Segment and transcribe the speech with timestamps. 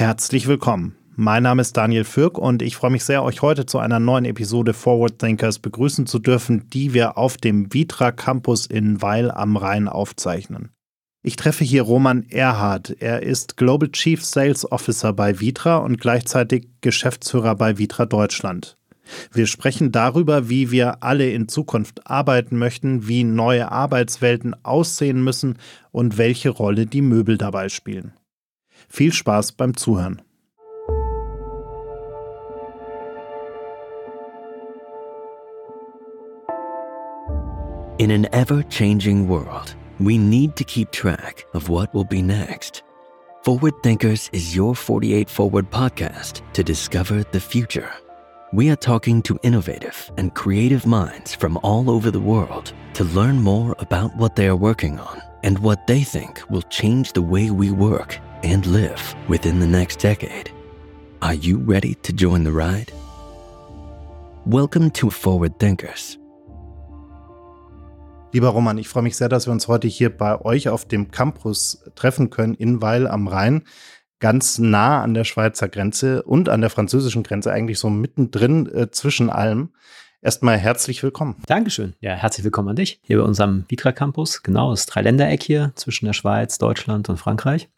[0.00, 0.96] Herzlich willkommen.
[1.14, 4.24] Mein Name ist Daniel Fürk und ich freue mich sehr, euch heute zu einer neuen
[4.24, 9.58] Episode Forward Thinkers begrüßen zu dürfen, die wir auf dem Vitra Campus in Weil am
[9.58, 10.70] Rhein aufzeichnen.
[11.22, 12.96] Ich treffe hier Roman Erhard.
[12.98, 18.78] Er ist Global Chief Sales Officer bei Vitra und gleichzeitig Geschäftsführer bei Vitra Deutschland.
[19.34, 25.58] Wir sprechen darüber, wie wir alle in Zukunft arbeiten möchten, wie neue Arbeitswelten aussehen müssen
[25.90, 28.14] und welche Rolle die Möbel dabei spielen.
[28.92, 30.20] Viel Spaß beim Zuhören.
[37.98, 42.82] In an ever changing world, we need to keep track of what will be next.
[43.44, 47.92] Forward Thinkers is your 48 Forward podcast to discover the future.
[48.52, 53.40] We are talking to innovative and creative minds from all over the world to learn
[53.40, 57.50] more about what they are working on and what they think will change the way
[57.50, 60.50] we work and live within the next decade.
[61.20, 62.92] Are you ready to join the ride?
[64.46, 66.18] Welcome to Forward Thinkers
[68.32, 71.10] Lieber Roman, ich freue mich sehr, dass wir uns heute hier bei euch auf dem
[71.10, 73.64] Campus treffen können in Weil am Rhein.
[74.20, 78.90] Ganz nah an der Schweizer Grenze und an der französischen Grenze, eigentlich so mittendrin äh,
[78.92, 79.70] zwischen allem.
[80.22, 81.36] Erstmal herzlich willkommen.
[81.46, 81.94] Dankeschön.
[82.00, 84.44] Ja, herzlich willkommen an dich hier bei unserem Vitra Campus.
[84.44, 87.68] Genau, das Dreiländereck hier zwischen der Schweiz, Deutschland und Frankreich.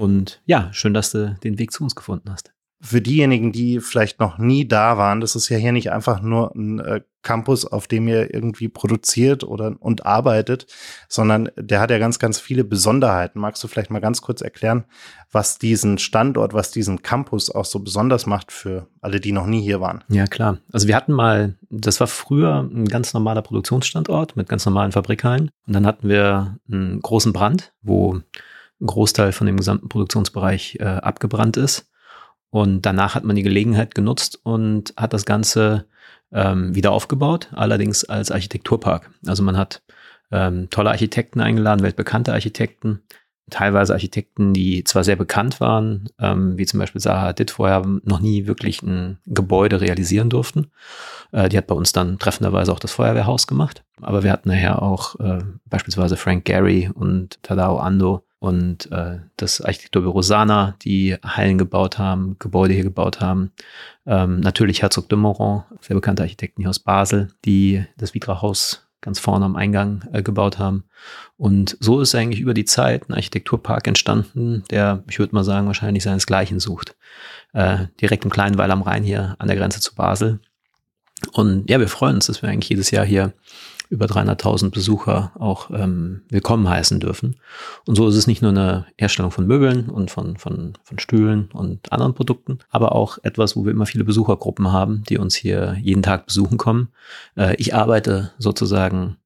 [0.00, 4.20] Und ja, schön, dass du den Weg zu uns gefunden hast für diejenigen, die vielleicht
[4.20, 7.86] noch nie da waren, das ist ja hier nicht einfach nur ein äh, Campus, auf
[7.86, 10.66] dem ihr irgendwie produziert oder und arbeitet,
[11.06, 13.38] sondern der hat ja ganz, ganz viele Besonderheiten.
[13.38, 14.86] Magst du vielleicht mal ganz kurz erklären,
[15.30, 19.60] was diesen Standort, was diesen Campus auch so besonders macht für alle, die noch nie
[19.60, 20.02] hier waren?
[20.08, 20.60] Ja, klar.
[20.72, 25.50] Also wir hatten mal, das war früher ein ganz normaler Produktionsstandort mit ganz normalen Fabrikhallen.
[25.66, 28.22] Und dann hatten wir einen großen Brand, wo
[28.84, 31.88] Großteil von dem gesamten Produktionsbereich äh, abgebrannt ist.
[32.50, 35.86] Und danach hat man die Gelegenheit genutzt und hat das Ganze
[36.32, 39.10] ähm, wieder aufgebaut, allerdings als Architekturpark.
[39.26, 39.82] Also man hat
[40.32, 43.02] ähm, tolle Architekten eingeladen, weltbekannte Architekten,
[43.50, 48.20] teilweise Architekten, die zwar sehr bekannt waren, ähm, wie zum Beispiel Zaha Hadid vorher noch
[48.20, 50.70] nie wirklich ein Gebäude realisieren durften.
[51.32, 53.84] Äh, die hat bei uns dann treffenderweise auch das Feuerwehrhaus gemacht.
[54.00, 59.60] Aber wir hatten nachher auch äh, beispielsweise Frank Gehry und Tadao Ando, und äh, das
[59.60, 63.52] Architekturbüro Sana, die Hallen gebaut haben, Gebäude hier gebaut haben.
[64.06, 69.18] Ähm, natürlich Herzog de Moron, sehr bekannte Architekten hier aus Basel, die das Vitra-Haus ganz
[69.18, 70.84] vorne am Eingang äh, gebaut haben.
[71.36, 75.66] Und so ist eigentlich über die Zeit ein Architekturpark entstanden, der, ich würde mal sagen,
[75.66, 76.96] wahrscheinlich seinesgleichen sucht.
[77.52, 80.40] Äh, direkt im kleinen Weil am Rhein hier an der Grenze zu Basel.
[81.32, 83.34] Und ja, wir freuen uns, dass wir eigentlich jedes Jahr hier
[83.90, 87.36] über 300.000 Besucher auch ähm, willkommen heißen dürfen.
[87.86, 91.50] Und so ist es nicht nur eine Herstellung von Möbeln und von, von, von Stühlen
[91.52, 95.76] und anderen Produkten, aber auch etwas, wo wir immer viele Besuchergruppen haben, die uns hier
[95.82, 96.88] jeden Tag besuchen kommen.
[97.36, 99.16] Äh, ich arbeite sozusagen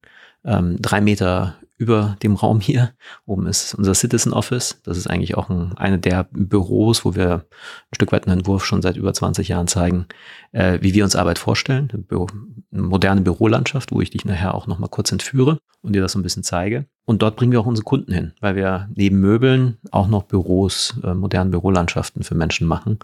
[0.43, 2.93] ähm, drei Meter über dem Raum hier.
[3.25, 4.79] Oben ist unser Citizen Office.
[4.83, 8.65] Das ist eigentlich auch ein, eine der Büros, wo wir ein Stück weit einen Entwurf
[8.65, 10.05] schon seit über 20 Jahren zeigen,
[10.51, 11.89] äh, wie wir uns Arbeit vorstellen.
[11.91, 12.27] Eine, Büro,
[12.71, 16.19] eine moderne Bürolandschaft, wo ich dich nachher auch nochmal kurz entführe und dir das so
[16.19, 16.85] ein bisschen zeige.
[17.03, 20.95] Und dort bringen wir auch unsere Kunden hin, weil wir neben Möbeln auch noch Büros,
[21.03, 22.99] äh, moderne Bürolandschaften für Menschen machen.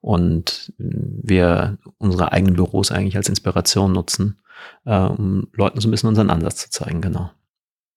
[0.00, 4.38] Und wir unsere eigenen Büros eigentlich als Inspiration nutzen,
[4.86, 7.30] äh, um Leuten so ein bisschen unseren Ansatz zu zeigen, genau.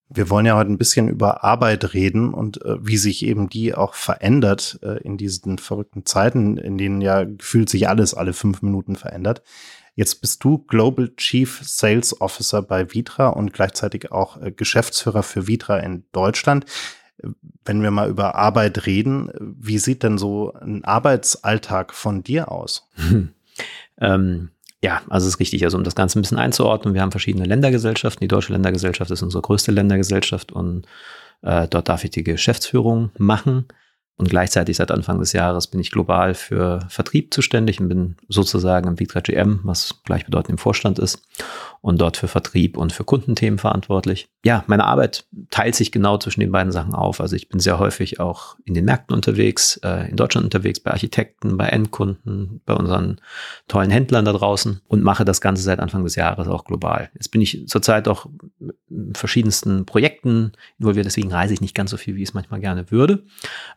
[0.09, 3.75] Wir wollen ja heute ein bisschen über Arbeit reden und äh, wie sich eben die
[3.75, 8.61] auch verändert äh, in diesen verrückten Zeiten, in denen ja gefühlt sich alles alle fünf
[8.61, 9.43] Minuten verändert.
[9.93, 15.47] Jetzt bist du Global Chief Sales Officer bei Vitra und gleichzeitig auch äh, Geschäftsführer für
[15.47, 16.65] Vitra in Deutschland.
[17.65, 22.87] Wenn wir mal über Arbeit reden, wie sieht denn so ein Arbeitsalltag von dir aus?
[22.95, 23.33] Hm.
[23.99, 25.63] Ähm ja, also es ist richtig.
[25.63, 28.21] Also um das Ganze ein bisschen einzuordnen, wir haben verschiedene Ländergesellschaften.
[28.21, 30.85] Die deutsche Ländergesellschaft ist unsere größte Ländergesellschaft und
[31.41, 33.65] äh, dort darf ich die Geschäftsführung machen.
[34.15, 38.89] Und gleichzeitig seit Anfang des Jahres bin ich global für Vertrieb zuständig und bin sozusagen
[38.89, 41.25] im Vitra GM, was gleichbedeutend im Vorstand ist,
[41.81, 44.27] und dort für Vertrieb und für Kundenthemen verantwortlich.
[44.43, 47.21] Ja, meine Arbeit teilt sich genau zwischen den beiden Sachen auf.
[47.21, 50.91] Also ich bin sehr häufig auch in den Märkten unterwegs, äh, in Deutschland unterwegs, bei
[50.91, 53.21] Architekten, bei Endkunden, bei unseren
[53.67, 57.09] tollen Händlern da draußen und mache das Ganze seit Anfang des Jahres auch global.
[57.13, 58.27] Jetzt bin ich zurzeit auch
[58.89, 62.59] in verschiedensten Projekten involviert, deswegen reise ich nicht ganz so viel, wie ich es manchmal
[62.59, 63.23] gerne würde.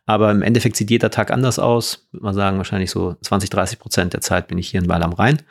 [0.07, 2.09] Aber im Endeffekt sieht jeder Tag anders aus.
[2.13, 5.03] Würde man sagen, wahrscheinlich so 20, 30 Prozent der Zeit bin ich hier in Weil
[5.03, 5.43] am Rhein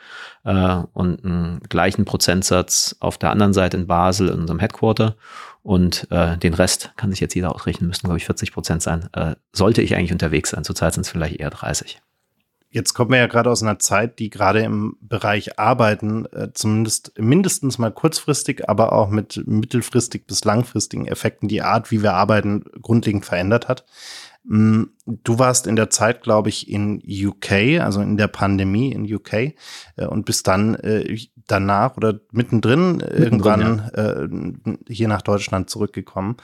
[0.44, 2.04] äh, und einen gleichen
[2.42, 5.16] Prozentsatz auf der anderen Seite in Basel in unserem Headquarter.
[5.62, 9.08] Und äh, den Rest kann sich jetzt jeder ausrechnen, müssten, glaube ich, 40 Prozent sein.
[9.12, 10.64] Äh, sollte ich eigentlich unterwegs sein.
[10.64, 12.02] Zurzeit sind es vielleicht eher 30.
[12.68, 17.12] Jetzt kommen wir ja gerade aus einer Zeit, die gerade im Bereich Arbeiten äh, zumindest
[17.16, 22.64] mindestens mal kurzfristig, aber auch mit mittelfristig bis langfristigen Effekten die Art, wie wir arbeiten,
[22.80, 23.84] grundlegend verändert hat.
[24.44, 29.12] Mm, du warst in der Zeit, glaube ich, in UK, also in der Pandemie in
[29.12, 29.54] UK äh,
[30.06, 31.16] und bist dann äh,
[31.46, 34.12] danach oder mittendrin, mittendrin irgendwann ja.
[34.22, 36.36] äh, hier nach Deutschland zurückgekommen.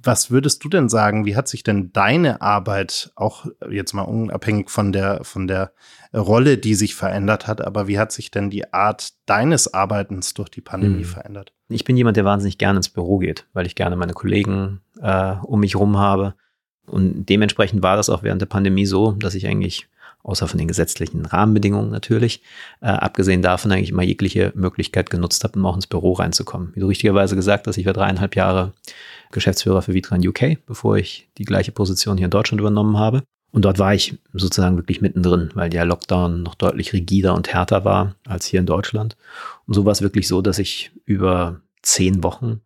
[0.00, 1.24] Was würdest du denn sagen?
[1.24, 5.72] Wie hat sich denn deine Arbeit auch jetzt mal unabhängig von der, von der
[6.14, 10.50] Rolle, die sich verändert hat, aber wie hat sich denn die Art deines Arbeitens durch
[10.50, 11.08] die Pandemie hm.
[11.08, 11.52] verändert?
[11.68, 15.34] Ich bin jemand, der wahnsinnig gerne ins Büro geht, weil ich gerne meine Kollegen äh,
[15.42, 16.34] um mich rum habe.
[16.88, 19.86] Und dementsprechend war das auch während der Pandemie so, dass ich eigentlich
[20.22, 22.42] außer von den gesetzlichen Rahmenbedingungen natürlich,
[22.80, 26.72] äh, abgesehen davon eigentlich immer jegliche Möglichkeit genutzt habe, um auch ins Büro reinzukommen.
[26.74, 28.72] Wie du richtigerweise gesagt hast, ich war dreieinhalb Jahre
[29.30, 33.22] Geschäftsführer für Vitran UK, bevor ich die gleiche Position hier in Deutschland übernommen habe.
[33.50, 37.84] Und dort war ich sozusagen wirklich mittendrin, weil der Lockdown noch deutlich rigider und härter
[37.84, 39.16] war als hier in Deutschland.
[39.66, 42.60] Und so war es wirklich so, dass ich über zehn Wochen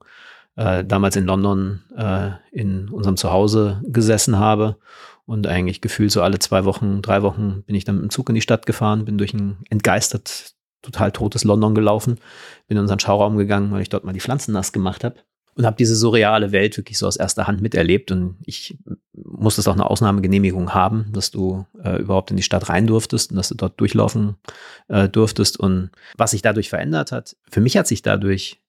[0.57, 4.77] äh, damals in London äh, in unserem Zuhause gesessen habe
[5.27, 8.29] und eigentlich gefühlt so alle zwei Wochen, drei Wochen bin ich dann mit dem Zug
[8.29, 12.19] in die Stadt gefahren, bin durch ein entgeistert, total totes London gelaufen,
[12.67, 15.17] bin in unseren Schauraum gegangen, weil ich dort mal die Pflanzen nass gemacht habe
[15.55, 18.79] und habe diese surreale Welt wirklich so aus erster Hand miterlebt und ich
[19.13, 23.31] musste es auch eine Ausnahmegenehmigung haben, dass du äh, überhaupt in die Stadt rein durftest
[23.31, 24.37] und dass du dort durchlaufen
[24.89, 27.37] äh, durftest und was sich dadurch verändert hat.
[27.51, 28.62] Für mich hat sich dadurch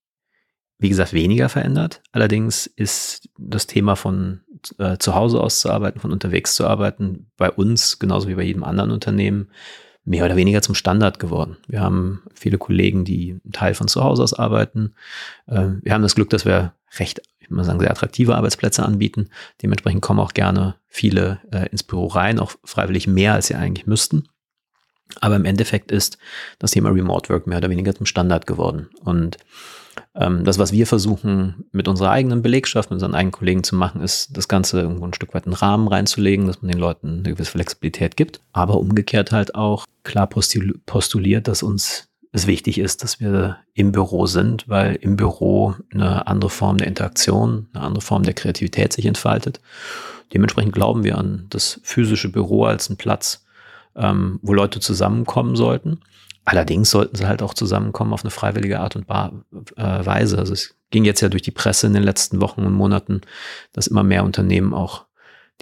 [0.83, 2.01] wie gesagt, weniger verändert.
[2.11, 4.41] Allerdings ist das Thema von
[4.79, 8.43] äh, zu Hause aus zu arbeiten, von unterwegs zu arbeiten, bei uns, genauso wie bei
[8.43, 9.49] jedem anderen Unternehmen,
[10.03, 11.55] mehr oder weniger zum Standard geworden.
[11.67, 14.93] Wir haben viele Kollegen, die einen Teil von zu Hause aus arbeiten.
[15.47, 19.29] Äh, wir haben das Glück, dass wir recht, ich muss sagen, sehr attraktive Arbeitsplätze anbieten.
[19.61, 23.87] Dementsprechend kommen auch gerne viele äh, ins Büro rein, auch freiwillig mehr, als sie eigentlich
[23.87, 24.27] müssten.
[25.21, 26.17] Aber im Endeffekt ist
[26.59, 28.89] das Thema Remote Work mehr oder weniger zum Standard geworden.
[28.99, 29.37] Und
[30.15, 34.01] ähm, das, was wir versuchen mit unserer eigenen Belegschaft, mit unseren eigenen Kollegen zu machen,
[34.01, 37.33] ist, das Ganze irgendwo ein Stück weit einen Rahmen reinzulegen, dass man den Leuten eine
[37.33, 43.19] gewisse Flexibilität gibt, aber umgekehrt halt auch klar postuliert, dass uns es wichtig ist, dass
[43.19, 48.23] wir im Büro sind, weil im Büro eine andere Form der Interaktion, eine andere Form
[48.23, 49.61] der Kreativität sich entfaltet.
[50.33, 53.45] Dementsprechend glauben wir an das physische Büro als einen Platz,
[53.95, 55.99] ähm, wo Leute zusammenkommen sollten.
[56.45, 60.37] Allerdings sollten sie halt auch zusammenkommen auf eine freiwillige Art und äh, Weise.
[60.37, 63.21] Also es ging jetzt ja durch die Presse in den letzten Wochen und Monaten,
[63.71, 65.05] dass immer mehr Unternehmen auch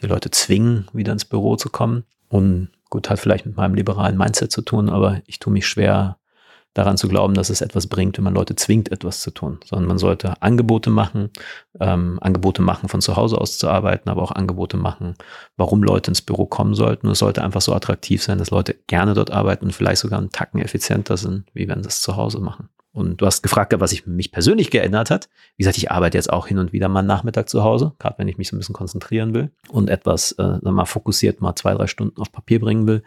[0.02, 2.04] die Leute zwingen, wieder ins Büro zu kommen.
[2.30, 6.18] Und gut, hat vielleicht mit meinem liberalen Mindset zu tun, aber ich tue mich schwer,
[6.74, 9.88] daran zu glauben, dass es etwas bringt, wenn man Leute zwingt, etwas zu tun, sondern
[9.88, 11.30] man sollte Angebote machen,
[11.80, 15.16] ähm, Angebote machen, von zu Hause aus zu arbeiten, aber auch Angebote machen,
[15.58, 17.08] warum Leute ins Büro kommen sollten.
[17.08, 20.20] Und es sollte einfach so attraktiv sein, dass Leute gerne dort arbeiten und vielleicht sogar
[20.20, 22.70] einen Tacken effizienter sind, wie wenn sie es zu Hause machen.
[22.94, 25.30] Und du hast gefragt, was sich mich persönlich geändert hat.
[25.56, 28.28] Wie gesagt, ich arbeite jetzt auch hin und wieder mal Nachmittag zu Hause, gerade wenn
[28.28, 31.88] ich mich so ein bisschen konzentrieren will und etwas äh, mal fokussiert mal zwei, drei
[31.88, 33.04] Stunden auf Papier bringen will,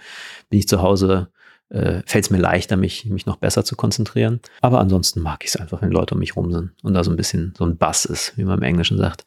[0.49, 1.29] bin ich zu Hause
[1.71, 4.41] äh, fällt es mir leichter, mich, mich noch besser zu konzentrieren.
[4.61, 7.11] Aber ansonsten mag ich es einfach, wenn Leute um mich rum sind und da so
[7.11, 9.27] ein bisschen so ein Bass ist, wie man im Englischen sagt,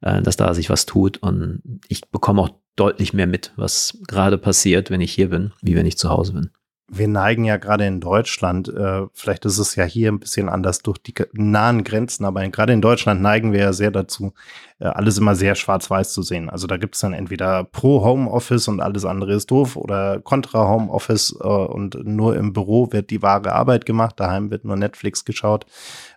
[0.00, 4.38] äh, dass da sich was tut und ich bekomme auch deutlich mehr mit, was gerade
[4.38, 6.50] passiert, wenn ich hier bin, wie wenn ich zu Hause bin
[6.92, 10.80] wir neigen ja gerade in Deutschland, äh, vielleicht ist es ja hier ein bisschen anders
[10.80, 14.32] durch die nahen Grenzen, aber gerade in Deutschland neigen wir ja sehr dazu,
[14.80, 16.50] äh, alles immer sehr schwarz-weiß zu sehen.
[16.50, 20.68] Also da gibt es dann entweder pro Homeoffice und alles andere ist doof oder kontra
[20.68, 25.24] Homeoffice äh, und nur im Büro wird die wahre Arbeit gemacht, daheim wird nur Netflix
[25.24, 25.66] geschaut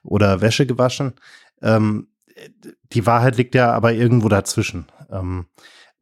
[0.03, 1.13] oder Wäsche gewaschen.
[1.61, 2.07] Ähm,
[2.93, 4.87] die Wahrheit liegt ja aber irgendwo dazwischen.
[5.11, 5.45] Ähm,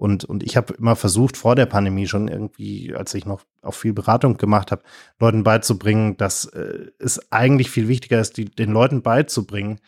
[0.02, 3.76] und, und ich habe immer versucht, vor der Pandemie schon irgendwie, als ich noch auch
[3.76, 4.82] viel Beratung gemacht habe,
[5.20, 9.80] Leuten beizubringen, dass äh, es eigentlich viel wichtiger ist, die, den Leuten beizubringen,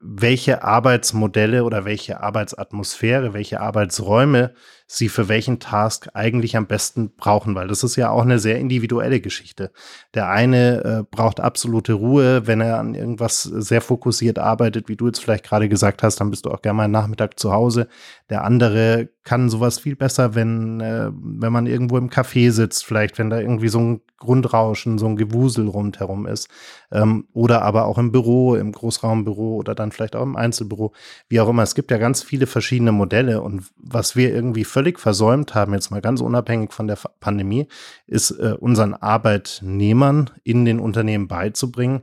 [0.00, 4.52] welche Arbeitsmodelle oder welche Arbeitsatmosphäre, welche Arbeitsräume
[4.92, 8.58] sie für welchen Task eigentlich am besten brauchen, weil das ist ja auch eine sehr
[8.58, 9.72] individuelle Geschichte.
[10.12, 15.06] Der eine äh, braucht absolute Ruhe, wenn er an irgendwas sehr fokussiert arbeitet, wie du
[15.06, 17.88] jetzt vielleicht gerade gesagt hast, dann bist du auch gerne mal Nachmittag zu Hause.
[18.28, 23.18] Der andere kann sowas viel besser, wenn, äh, wenn man irgendwo im Café sitzt, vielleicht,
[23.18, 26.48] wenn da irgendwie so ein Grundrauschen, so ein Gewusel rundherum ist.
[26.90, 30.92] Ähm, oder aber auch im Büro, im Großraumbüro oder dann vielleicht auch im Einzelbüro,
[31.28, 31.62] wie auch immer.
[31.62, 35.90] Es gibt ja ganz viele verschiedene Modelle und was wir irgendwie völlig versäumt haben, jetzt
[35.90, 37.68] mal ganz unabhängig von der Pandemie,
[38.06, 42.02] ist äh, unseren Arbeitnehmern in den Unternehmen beizubringen,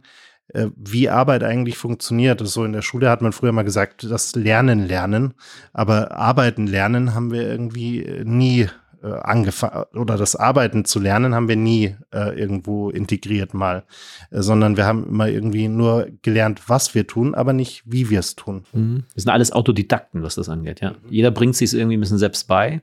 [0.53, 2.41] äh, wie Arbeit eigentlich funktioniert.
[2.45, 5.33] So in der Schule hat man früher mal gesagt, das Lernen lernen,
[5.74, 8.69] aber Arbeiten lernen haben wir irgendwie nie
[9.03, 13.84] äh, angefangen oder das Arbeiten zu lernen haben wir nie äh, irgendwo integriert mal,
[14.32, 18.20] äh, sondern wir haben immer irgendwie nur gelernt, was wir tun, aber nicht, wie wir
[18.20, 18.63] es tun.
[18.74, 19.03] Mhm.
[19.13, 20.82] Das sind alles Autodidakten, was das angeht.
[20.82, 22.82] Ja, jeder bringt sich irgendwie ein bisschen selbst bei.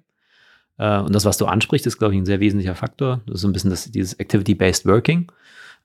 [0.78, 3.20] Äh, und das, was du ansprichst, ist, glaube ich, ein sehr wesentlicher Faktor.
[3.26, 5.30] Das ist so ein bisschen das, dieses Activity-Based Working.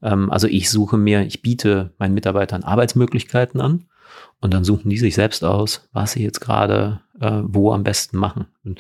[0.02, 3.86] Ähm, also ich suche mir, ich biete meinen Mitarbeitern Arbeitsmöglichkeiten an
[4.40, 8.18] und dann suchen die sich selbst aus, was sie jetzt gerade äh, wo am besten
[8.18, 8.48] machen.
[8.64, 8.80] Und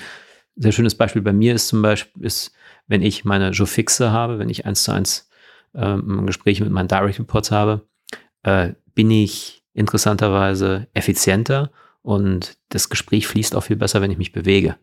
[0.55, 2.53] sehr schönes Beispiel bei mir ist zum Beispiel, ist,
[2.87, 5.29] wenn ich meine Joe Fixe habe, wenn ich eins zu eins
[5.73, 7.87] ähm, Gespräche mit meinen Direct Reports habe,
[8.43, 14.31] äh, bin ich interessanterweise effizienter und das Gespräch fließt auch viel besser, wenn ich mich
[14.31, 14.75] bewege.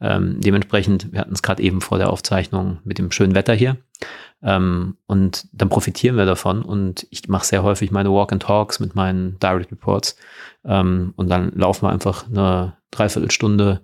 [0.00, 3.78] Ähm, dementsprechend, wir hatten es gerade eben vor der Aufzeichnung mit dem schönen Wetter hier.
[4.42, 6.62] Ähm, und dann profitieren wir davon.
[6.62, 10.16] Und ich mache sehr häufig meine Walk and Talks mit meinen Direct Reports.
[10.64, 13.80] Ähm, und dann laufen wir einfach eine Dreiviertelstunde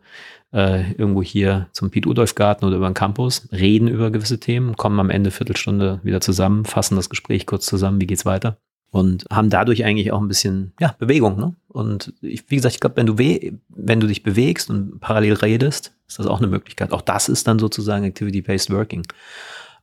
[0.54, 5.10] äh, irgendwo hier zum Piet-Udolf-Garten oder über den Campus, reden über gewisse Themen, kommen am
[5.10, 8.56] Ende Viertelstunde wieder zusammen, fassen das Gespräch kurz zusammen, wie geht's weiter
[8.94, 11.36] und haben dadurch eigentlich auch ein bisschen ja, Bewegung.
[11.36, 11.56] Ne?
[11.66, 15.92] Und ich, wie gesagt, ich glaube, wenn du wenn du dich bewegst und parallel redest,
[16.06, 16.92] ist das auch eine Möglichkeit.
[16.92, 19.04] Auch das ist dann sozusagen Activity-Based Working.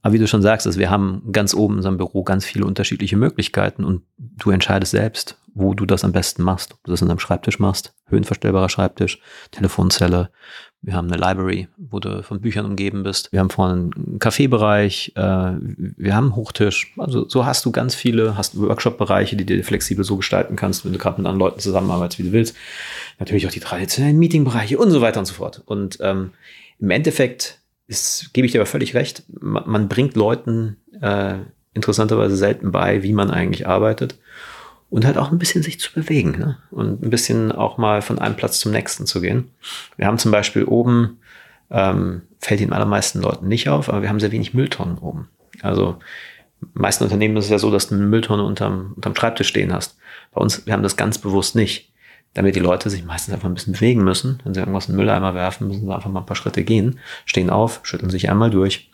[0.01, 2.65] Aber wie du schon sagst, also wir haben ganz oben in unserem Büro ganz viele
[2.65, 6.74] unterschiedliche Möglichkeiten und du entscheidest selbst, wo du das am besten machst.
[6.74, 9.20] Ob du das in deinem Schreibtisch machst, höhenverstellbarer Schreibtisch,
[9.51, 10.29] Telefonzelle.
[10.81, 13.31] Wir haben eine Library, wo du von Büchern umgeben bist.
[13.31, 15.13] Wir haben vorne einen Kaffeebereich.
[15.15, 16.93] Äh, wir haben einen Hochtisch.
[16.98, 20.93] Also so hast du ganz viele, hast Workshop-Bereiche, die du flexibel so gestalten kannst, wenn
[20.93, 22.55] du gerade mit anderen Leuten zusammenarbeitest, wie du willst.
[23.20, 25.62] Natürlich auch die traditionellen Meeting-Bereiche und so weiter und so fort.
[25.65, 26.31] Und ähm,
[26.79, 27.60] im Endeffekt
[27.91, 31.36] ist, gebe ich dir aber völlig recht, man, man bringt Leuten äh,
[31.74, 34.17] interessanterweise selten bei, wie man eigentlich arbeitet
[34.89, 36.57] und halt auch ein bisschen sich zu bewegen ne?
[36.71, 39.51] und ein bisschen auch mal von einem Platz zum nächsten zu gehen.
[39.98, 41.19] Wir haben zum Beispiel oben,
[41.69, 45.29] ähm, fällt den allermeisten Leuten nicht auf, aber wir haben sehr wenig Mülltonnen oben.
[45.62, 45.98] Also
[46.74, 49.98] meisten Unternehmen ist es ja so, dass du eine Mülltonne unterm, unterm Schreibtisch stehen hast.
[50.31, 51.90] Bei uns, wir haben das ganz bewusst nicht,
[52.33, 54.39] damit die Leute sich meistens einfach ein bisschen bewegen müssen.
[54.43, 57.00] Wenn sie irgendwas in den Mülleimer werfen, müssen sie einfach mal ein paar Schritte gehen,
[57.25, 58.89] stehen auf, schütteln sich einmal durch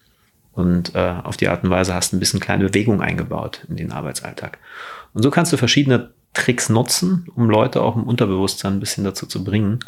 [0.53, 3.75] und äh, auf die Art und Weise hast du ein bisschen kleine Bewegung eingebaut in
[3.75, 4.58] den Arbeitsalltag.
[5.13, 9.27] Und so kannst du verschiedene Tricks nutzen, um Leute auch im Unterbewusstsein ein bisschen dazu
[9.27, 9.79] zu bringen,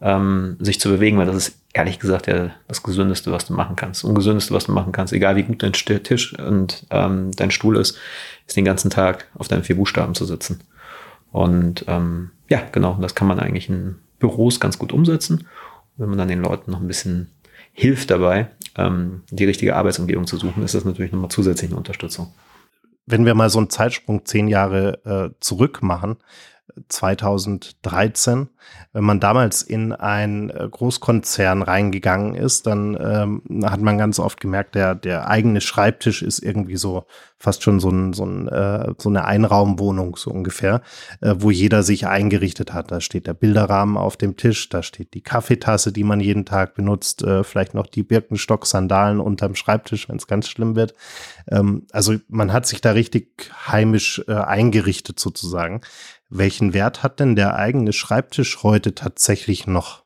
[0.00, 3.74] ähm, sich zu bewegen, weil das ist ehrlich gesagt ja das Gesündeste, was du machen
[3.74, 4.04] kannst.
[4.04, 7.98] Ungesündeste, was du machen kannst, egal wie gut dein Tisch und ähm, dein Stuhl ist,
[8.46, 10.60] ist den ganzen Tag auf deinen vier Buchstaben zu sitzen.
[11.32, 15.48] Und ähm, ja, genau, das kann man eigentlich in Büros ganz gut umsetzen.
[15.96, 17.30] wenn man dann den Leuten noch ein bisschen
[17.72, 22.34] hilft dabei, ähm, die richtige Arbeitsumgebung zu suchen, ist das natürlich nochmal zusätzlich eine Unterstützung
[23.06, 26.16] wenn wir mal so einen Zeitsprung zehn Jahre äh, zurück machen,
[26.88, 28.48] 2013.
[28.92, 34.40] Wenn man damals in ein äh, Großkonzern reingegangen ist, dann ähm, hat man ganz oft
[34.40, 37.06] gemerkt, der, der eigene Schreibtisch ist irgendwie so
[37.38, 40.80] fast schon so, ein, so, ein, äh, so eine Einraumwohnung so ungefähr,
[41.20, 42.92] äh, wo jeder sich eingerichtet hat.
[42.92, 46.74] Da steht der Bilderrahmen auf dem Tisch, da steht die Kaffeetasse, die man jeden Tag
[46.74, 50.94] benutzt, äh, vielleicht noch die Birkenstock-Sandalen unterm Schreibtisch, wenn es ganz schlimm wird.
[51.50, 55.80] Ähm, also man hat sich da richtig heimisch äh, eingerichtet sozusagen.
[56.34, 60.02] Welchen Wert hat denn der eigene Schreibtisch heute tatsächlich noch?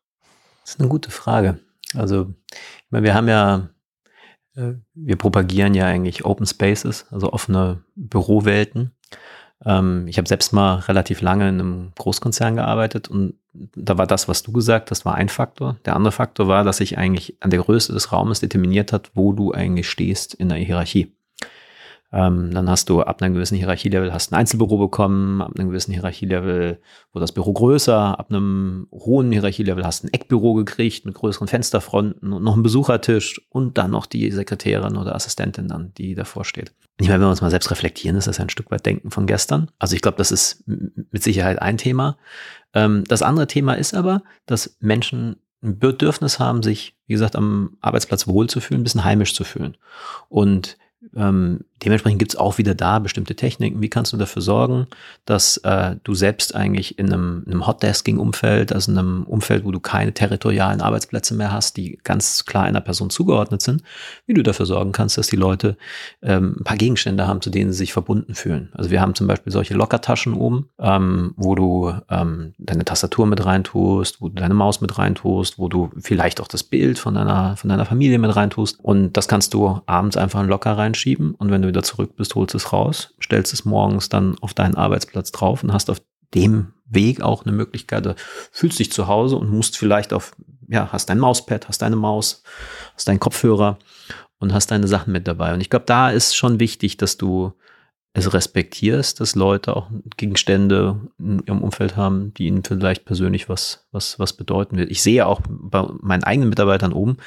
[0.62, 1.60] Das ist eine gute Frage.
[1.94, 3.68] Also, ich meine, wir haben ja,
[4.56, 8.90] äh, wir propagieren ja eigentlich Open Spaces, also offene Bürowelten.
[9.64, 14.26] Ähm, ich habe selbst mal relativ lange in einem Großkonzern gearbeitet und da war das,
[14.26, 15.76] was du gesagt hast, war ein Faktor.
[15.84, 19.32] Der andere Faktor war, dass sich eigentlich an der Größe des Raumes determiniert hat, wo
[19.32, 21.15] du eigentlich stehst in der Hierarchie.
[22.12, 25.92] Ähm, dann hast du ab einem gewissen Hierarchielevel hast ein Einzelbüro bekommen, ab einem gewissen
[25.92, 26.80] Hierarchielevel
[27.12, 32.32] wurde das Büro größer, ab einem hohen Hierarchielevel hast ein Eckbüro gekriegt mit größeren Fensterfronten
[32.32, 36.72] und noch einen Besuchertisch und dann noch die Sekretärin oder Assistentin dann, die davor steht.
[37.00, 39.26] Ich meine, wenn wir uns mal selbst reflektieren, ist das ein Stück weit Denken von
[39.26, 39.70] gestern.
[39.78, 42.16] Also ich glaube, das ist mit Sicherheit ein Thema.
[42.72, 47.76] Ähm, das andere Thema ist aber, dass Menschen ein Bedürfnis haben, sich, wie gesagt, am
[47.80, 49.76] Arbeitsplatz wohlzufühlen, ein bisschen heimisch zu fühlen.
[50.28, 50.78] Und
[51.14, 53.82] ähm, dementsprechend gibt es auch wieder da bestimmte Techniken.
[53.82, 54.86] Wie kannst du dafür sorgen,
[55.24, 59.80] dass äh, du selbst eigentlich in einem, einem Hotdesking-Umfeld, also in einem Umfeld, wo du
[59.80, 63.82] keine territorialen Arbeitsplätze mehr hast, die ganz klar einer Person zugeordnet sind,
[64.26, 65.76] wie du dafür sorgen kannst, dass die Leute
[66.22, 68.70] ähm, ein paar Gegenstände haben, zu denen sie sich verbunden fühlen.
[68.72, 73.44] Also wir haben zum Beispiel solche Lockertaschen oben, ähm, wo du ähm, deine Tastatur mit
[73.44, 77.56] reintust, wo du deine Maus mit reintust, wo du vielleicht auch das Bild von deiner,
[77.56, 78.78] von deiner Familie mit reintust.
[78.82, 81.34] Und das kannst du abends einfach locker reinschieben.
[81.34, 84.54] Und wenn du du wieder zurück bist, holst es raus, stellst es morgens dann auf
[84.54, 86.00] deinen Arbeitsplatz drauf und hast auf
[86.34, 88.14] dem Weg auch eine Möglichkeit,
[88.52, 90.32] fühlst dich zu Hause und musst vielleicht auf,
[90.68, 92.42] ja, hast dein Mauspad, hast deine Maus,
[92.94, 93.78] hast deinen Kopfhörer
[94.38, 95.54] und hast deine Sachen mit dabei.
[95.54, 97.52] Und ich glaube, da ist schon wichtig, dass du
[98.16, 103.86] es respektierst, dass Leute auch Gegenstände in ihrem Umfeld haben, die ihnen vielleicht persönlich was,
[103.92, 104.90] was, was bedeuten wird.
[104.90, 107.18] Ich sehe auch bei meinen eigenen Mitarbeitern oben,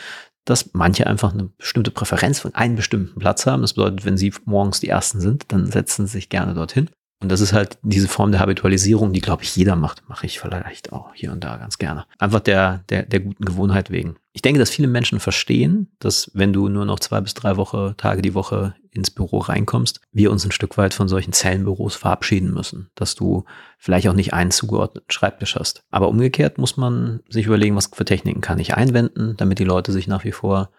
[0.49, 3.61] dass manche einfach eine bestimmte Präferenz von einem bestimmten Platz haben.
[3.61, 6.89] Das bedeutet, wenn sie morgens die Ersten sind, dann setzen sie sich gerne dorthin.
[7.21, 10.07] Und das ist halt diese Form der Habitualisierung, die, glaube ich, jeder macht.
[10.07, 12.05] Mache ich vielleicht auch hier und da ganz gerne.
[12.17, 14.15] Einfach der, der, der guten Gewohnheit wegen.
[14.31, 17.93] Ich denke, dass viele Menschen verstehen, dass wenn du nur noch zwei bis drei Woche,
[17.97, 22.53] Tage die Woche ins Büro reinkommst, wir uns ein Stück weit von solchen Zellenbüros verabschieden
[22.53, 22.89] müssen.
[22.95, 23.43] Dass du
[23.77, 25.83] vielleicht auch nicht einen zugeordneten Schreibtisch hast.
[25.91, 29.91] Aber umgekehrt muss man sich überlegen, was für Techniken kann ich einwenden, damit die Leute
[29.91, 30.69] sich nach wie vor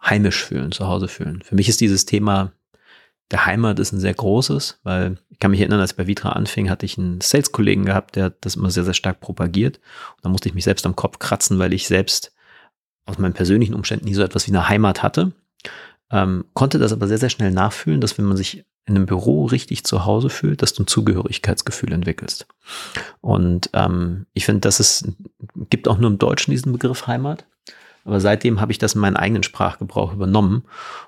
[0.00, 1.42] heimisch fühlen, zu Hause fühlen.
[1.42, 2.52] Für mich ist dieses Thema
[3.30, 6.30] der Heimat ist ein sehr großes, weil ich kann mich erinnern, als ich bei Vitra
[6.30, 9.76] anfing, hatte ich einen Sales-Kollegen gehabt, der das immer sehr, sehr stark propagiert.
[10.16, 12.32] Und da musste ich mich selbst am Kopf kratzen, weil ich selbst
[13.04, 15.32] aus meinen persönlichen Umständen nie so etwas wie eine Heimat hatte.
[16.10, 19.44] Ähm, konnte das aber sehr, sehr schnell nachfühlen, dass wenn man sich in einem Büro
[19.44, 22.46] richtig zu Hause fühlt, dass du ein Zugehörigkeitsgefühl entwickelst.
[23.20, 25.06] Und ähm, ich finde, dass es
[25.68, 27.44] gibt auch nur im Deutschen diesen Begriff Heimat.
[28.04, 30.64] Aber seitdem habe ich das in meinen eigenen Sprachgebrauch übernommen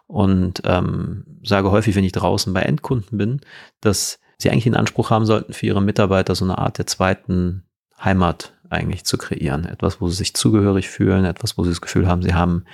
[0.06, 3.40] und ähm, sage häufig, wenn ich draußen bei Endkunden bin,
[3.80, 7.64] dass sie eigentlich den Anspruch haben sollten, für ihre Mitarbeiter so eine Art der zweiten
[8.02, 9.64] Heimat eigentlich zu kreieren.
[9.64, 12.64] Etwas, wo sie sich zugehörig fühlen, etwas, wo sie das Gefühl haben, sie haben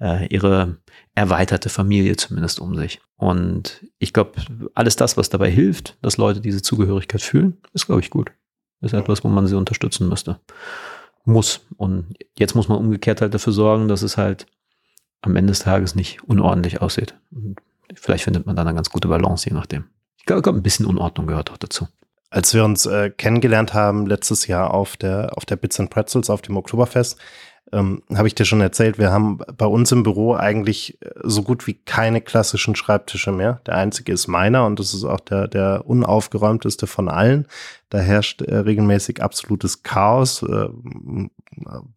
[0.00, 0.76] äh, ihre
[1.14, 3.00] erweiterte Familie zumindest um sich.
[3.16, 4.32] Und ich glaube,
[4.74, 8.30] alles das, was dabei hilft, dass Leute diese Zugehörigkeit fühlen, ist, glaube ich, gut.
[8.80, 10.40] Ist etwas, wo man sie unterstützen müsste
[11.24, 11.66] muss.
[11.76, 14.46] Und jetzt muss man umgekehrt halt dafür sorgen, dass es halt
[15.20, 17.14] am Ende des Tages nicht unordentlich aussieht.
[17.30, 17.56] Und
[17.94, 19.84] vielleicht findet man dann eine ganz gute Balance, je nachdem.
[20.16, 21.88] Ich glaube, ein bisschen Unordnung gehört auch dazu.
[22.30, 26.30] Als wir uns äh, kennengelernt haben letztes Jahr auf der, auf der Bits and Pretzels,
[26.30, 27.18] auf dem Oktoberfest,
[27.72, 31.42] ähm, habe ich dir schon erzählt, wir haben bei uns im Büro eigentlich äh, so
[31.42, 33.60] gut wie keine klassischen Schreibtische mehr.
[33.66, 37.46] Der einzige ist meiner und das ist auch der, der unaufgeräumteste von allen.
[37.88, 40.68] Da herrscht äh, regelmäßig absolutes Chaos, äh,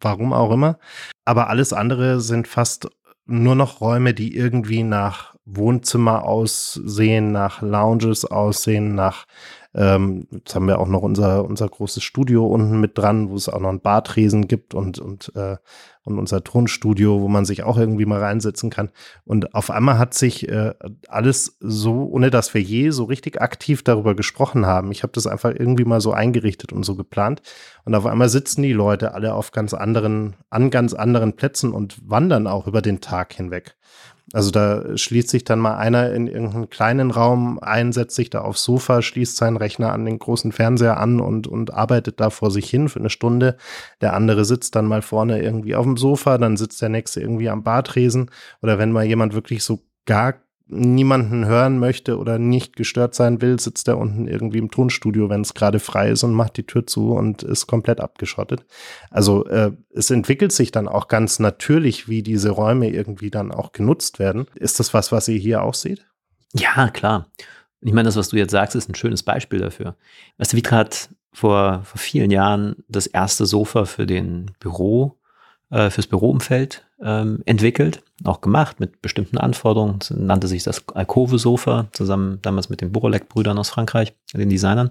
[0.00, 0.78] warum auch immer.
[1.24, 2.88] Aber alles andere sind fast
[3.26, 9.26] nur noch Räume, die irgendwie nach Wohnzimmer aussehen, nach Lounges aussehen, nach
[9.76, 13.50] ähm, jetzt haben wir auch noch unser, unser großes Studio unten mit dran, wo es
[13.50, 15.58] auch noch ein Bartresen gibt und, und, äh,
[16.02, 18.88] und unser Tonstudio, wo man sich auch irgendwie mal reinsetzen kann.
[19.26, 20.72] Und auf einmal hat sich äh,
[21.08, 24.92] alles so, ohne dass wir je so richtig aktiv darüber gesprochen haben.
[24.92, 27.42] Ich habe das einfach irgendwie mal so eingerichtet und so geplant.
[27.84, 31.98] Und auf einmal sitzen die Leute alle auf ganz anderen, an ganz anderen Plätzen und
[32.08, 33.76] wandern auch über den Tag hinweg.
[34.32, 38.40] Also da schließt sich dann mal einer in irgendeinen kleinen Raum ein, setzt sich da
[38.40, 42.50] aufs Sofa, schließt seinen Rechner an den großen Fernseher an und, und arbeitet da vor
[42.50, 43.56] sich hin für eine Stunde.
[44.00, 47.48] Der andere sitzt dann mal vorne irgendwie auf dem Sofa, dann sitzt der nächste irgendwie
[47.48, 48.30] am Bartresen.
[48.62, 50.34] Oder wenn mal jemand wirklich so gar
[50.68, 55.42] niemanden hören möchte oder nicht gestört sein will, sitzt er unten irgendwie im Tonstudio, wenn
[55.42, 58.64] es gerade frei ist und macht die Tür zu und ist komplett abgeschottet.
[59.10, 63.72] Also äh, es entwickelt sich dann auch ganz natürlich, wie diese Räume irgendwie dann auch
[63.72, 64.46] genutzt werden.
[64.56, 66.06] Ist das was, was ihr hier auch seht?
[66.52, 67.28] Ja, klar.
[67.80, 69.96] Ich meine, das, was du jetzt sagst, ist ein schönes Beispiel dafür.
[70.38, 75.20] Weißt du, Vitra hat vor, vor vielen Jahren das erste Sofa für den Büro,
[75.70, 79.98] äh, fürs Büroumfeld ähm, entwickelt, auch gemacht mit bestimmten Anforderungen.
[79.98, 84.90] Das nannte sich das Alcove-Sofa, zusammen damals mit den Borolek-Brüdern aus Frankreich, den Designern.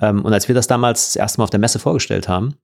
[0.00, 2.56] Ähm, und als wir das damals das erste Mal auf der Messe vorgestellt haben,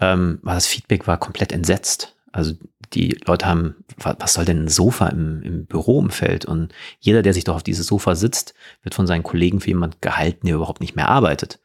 [0.00, 2.16] ähm, war das Feedback war komplett entsetzt.
[2.32, 2.54] Also
[2.92, 6.44] die Leute haben, was soll denn ein Sofa im, im Büroumfeld?
[6.44, 10.02] Und jeder, der sich doch auf dieses Sofa sitzt, wird von seinen Kollegen für jemand
[10.02, 11.60] gehalten, der überhaupt nicht mehr arbeitet.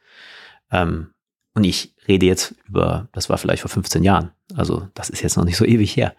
[0.70, 1.08] Ähm,
[1.54, 4.30] und ich rede jetzt über, das war vielleicht vor 15 Jahren.
[4.54, 6.14] Also das ist jetzt noch nicht so ewig her.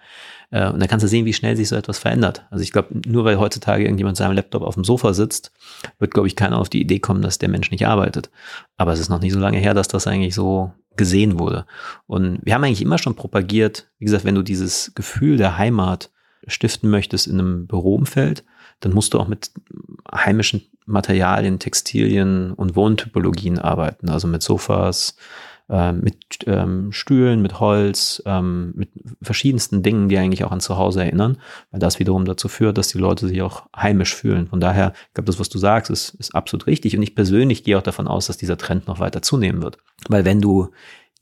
[0.49, 2.45] Äh, und da kannst du sehen, wie schnell sich so etwas verändert.
[2.49, 5.51] Also ich glaube, nur weil heutzutage irgendjemand seinem Laptop auf dem Sofa sitzt,
[5.99, 8.29] wird, glaube ich, keiner auf die Idee kommen, dass der Mensch nicht arbeitet.
[8.77, 11.65] Aber es ist noch nicht so lange her, dass das eigentlich so gesehen wurde.
[12.05, 16.11] Und wir haben eigentlich immer schon propagiert, wie gesagt, wenn du dieses Gefühl der Heimat
[16.47, 18.43] stiften möchtest in einem Büroumfeld,
[18.81, 19.51] dann musst du auch mit
[20.13, 25.15] heimischen Materialien, Textilien und Wohntypologien arbeiten, also mit Sofas,
[25.71, 26.17] äh, mit
[26.47, 28.89] ähm, Stühlen, mit Holz, ähm, mit
[29.21, 31.37] verschiedensten Dingen, die eigentlich auch an Zuhause erinnern,
[31.71, 34.47] weil das wiederum dazu führt, dass die Leute sich auch heimisch fühlen.
[34.47, 36.97] Von daher, ich glaube, das, was du sagst, ist, ist absolut richtig.
[36.97, 39.77] Und ich persönlich gehe auch davon aus, dass dieser Trend noch weiter zunehmen wird.
[40.09, 40.71] Weil wenn du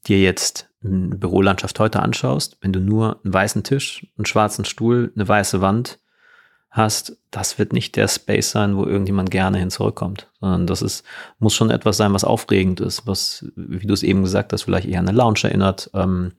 [0.07, 5.11] dir jetzt eine Bürolandschaft heute anschaust, wenn du nur einen weißen Tisch, einen schwarzen Stuhl,
[5.15, 5.99] eine weiße Wand
[6.71, 11.03] hast, das wird nicht der Space sein, wo irgendjemand gerne hin zurückkommt, sondern das ist,
[11.39, 14.87] muss schon etwas sein, was aufregend ist, was, wie du es eben gesagt hast, vielleicht
[14.87, 16.33] eher an eine Lounge erinnert, ähm,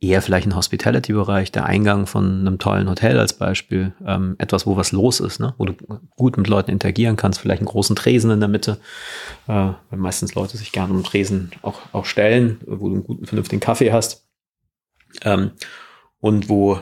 [0.00, 4.76] eher vielleicht ein Hospitality-Bereich, der Eingang von einem tollen Hotel als Beispiel, ähm, etwas, wo
[4.76, 5.54] was los ist, ne?
[5.58, 5.74] wo du
[6.14, 8.78] gut mit Leuten interagieren kannst, vielleicht einen großen Tresen in der Mitte,
[9.48, 13.26] äh, weil meistens Leute sich gerne um Tresen auch, auch stellen, wo du einen guten,
[13.26, 14.24] vernünftigen Kaffee hast
[15.22, 15.52] ähm,
[16.20, 16.78] und wo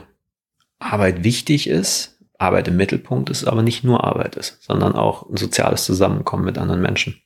[0.77, 5.37] Arbeit wichtig ist, Arbeit im Mittelpunkt ist, aber nicht nur Arbeit ist, sondern auch ein
[5.37, 7.21] soziales Zusammenkommen mit anderen Menschen.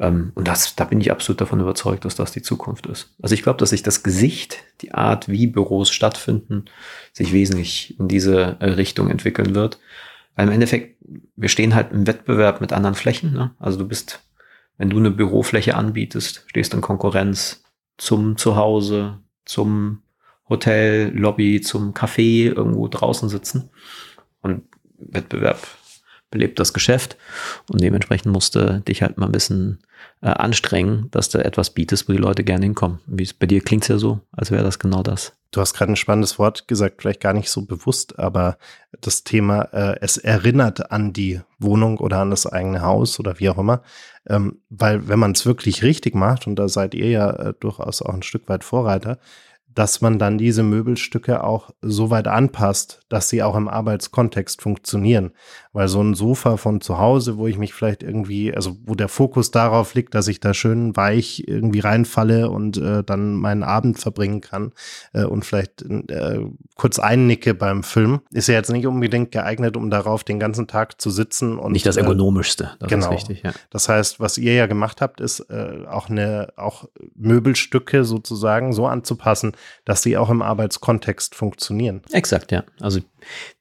[0.00, 3.14] Ähm, und das, da bin ich absolut davon überzeugt, dass das die Zukunft ist.
[3.22, 6.64] Also ich glaube, dass sich das Gesicht, die Art, wie Büros stattfinden,
[7.12, 9.78] sich wesentlich in diese äh, Richtung entwickeln wird.
[10.34, 10.96] Weil im Endeffekt,
[11.36, 13.32] wir stehen halt im Wettbewerb mit anderen Flächen.
[13.32, 13.52] Ne?
[13.58, 14.20] Also du bist,
[14.78, 17.62] wenn du eine Bürofläche anbietest, stehst in Konkurrenz
[17.98, 20.02] zum Zuhause, zum
[20.48, 23.70] Hotel, Lobby, zum Café, irgendwo draußen sitzen.
[24.42, 24.62] Und
[24.98, 25.66] Wettbewerb
[26.30, 27.16] belebt das Geschäft
[27.68, 29.80] und dementsprechend musste dich halt mal ein bisschen
[30.22, 33.00] äh, anstrengen, dass du etwas bietest, wo die Leute gerne hinkommen.
[33.06, 35.32] Wie bei dir klingt es ja so, als wäre das genau das.
[35.50, 38.56] Du hast gerade ein spannendes Wort gesagt, vielleicht gar nicht so bewusst, aber
[39.00, 43.48] das Thema, äh, es erinnert an die Wohnung oder an das eigene Haus oder wie
[43.48, 43.82] auch immer.
[44.28, 48.02] Ähm, weil wenn man es wirklich richtig macht, und da seid ihr ja äh, durchaus
[48.02, 49.18] auch ein Stück weit Vorreiter,
[49.80, 55.32] dass man dann diese Möbelstücke auch so weit anpasst, dass sie auch im Arbeitskontext funktionieren.
[55.72, 59.08] Weil so ein Sofa von zu Hause, wo ich mich vielleicht irgendwie, also wo der
[59.08, 63.98] Fokus darauf liegt, dass ich da schön weich irgendwie reinfalle und äh, dann meinen Abend
[63.98, 64.72] verbringen kann
[65.12, 66.40] äh, und vielleicht äh,
[66.76, 71.00] kurz einnicke beim Film, ist ja jetzt nicht unbedingt geeignet, um darauf den ganzen Tag
[71.00, 71.58] zu sitzen.
[71.58, 73.06] Und, nicht das äh, ergonomischste, das genau.
[73.06, 73.42] ist wichtig.
[73.44, 73.52] Ja.
[73.70, 78.86] Das heißt, was ihr ja gemacht habt, ist äh, auch eine, auch Möbelstücke sozusagen so
[78.86, 79.52] anzupassen,
[79.84, 82.02] dass sie auch im Arbeitskontext funktionieren.
[82.12, 82.64] Exakt, ja.
[82.80, 83.00] Also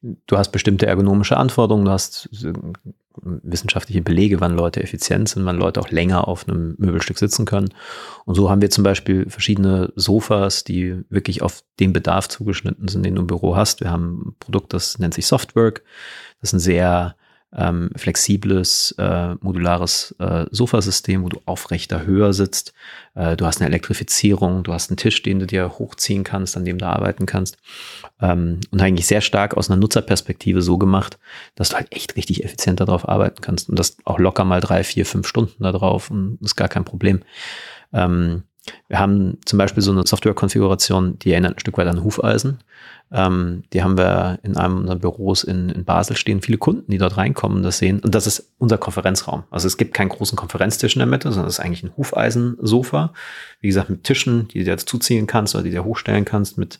[0.01, 2.53] du hast bestimmte ergonomische Anforderungen, du hast äh,
[3.21, 7.73] wissenschaftliche Belege, wann Leute effizient sind, wann Leute auch länger auf einem Möbelstück sitzen können.
[8.25, 13.05] Und so haben wir zum Beispiel verschiedene Sofas, die wirklich auf den Bedarf zugeschnitten sind,
[13.05, 13.81] den du im Büro hast.
[13.81, 15.83] Wir haben ein Produkt, das nennt sich Softwork.
[16.39, 17.15] Das ist ein sehr
[17.55, 22.73] ähm, flexibles, äh, modulares äh, Sofasystem, wo du aufrechter höher sitzt.
[23.15, 26.65] Äh, du hast eine Elektrifizierung, du hast einen Tisch, den du dir hochziehen kannst, an
[26.65, 27.57] dem du arbeiten kannst.
[28.21, 31.17] Ähm, und eigentlich sehr stark aus einer Nutzerperspektive so gemacht,
[31.55, 33.69] dass du halt echt richtig effizient darauf arbeiten kannst.
[33.69, 36.85] Und das auch locker mal drei, vier, fünf Stunden da drauf und ist gar kein
[36.85, 37.21] Problem.
[37.93, 38.43] Ähm,
[38.87, 42.59] wir haben zum Beispiel so eine Software-Konfiguration, die erinnert ein Stück weit an Hufeisen.
[43.11, 46.41] Ähm, die haben wir in einem unserer Büros in, in Basel stehen.
[46.41, 47.99] Viele Kunden, die dort reinkommen, das sehen.
[47.99, 49.43] Und das ist unser Konferenzraum.
[49.49, 53.13] Also es gibt keinen großen Konferenztisch in der Mitte, sondern es ist eigentlich ein Hufeisensofa.
[53.61, 56.25] Wie gesagt, mit Tischen, die du dir jetzt zuziehen kannst oder die du dir hochstellen
[56.25, 56.79] kannst, mit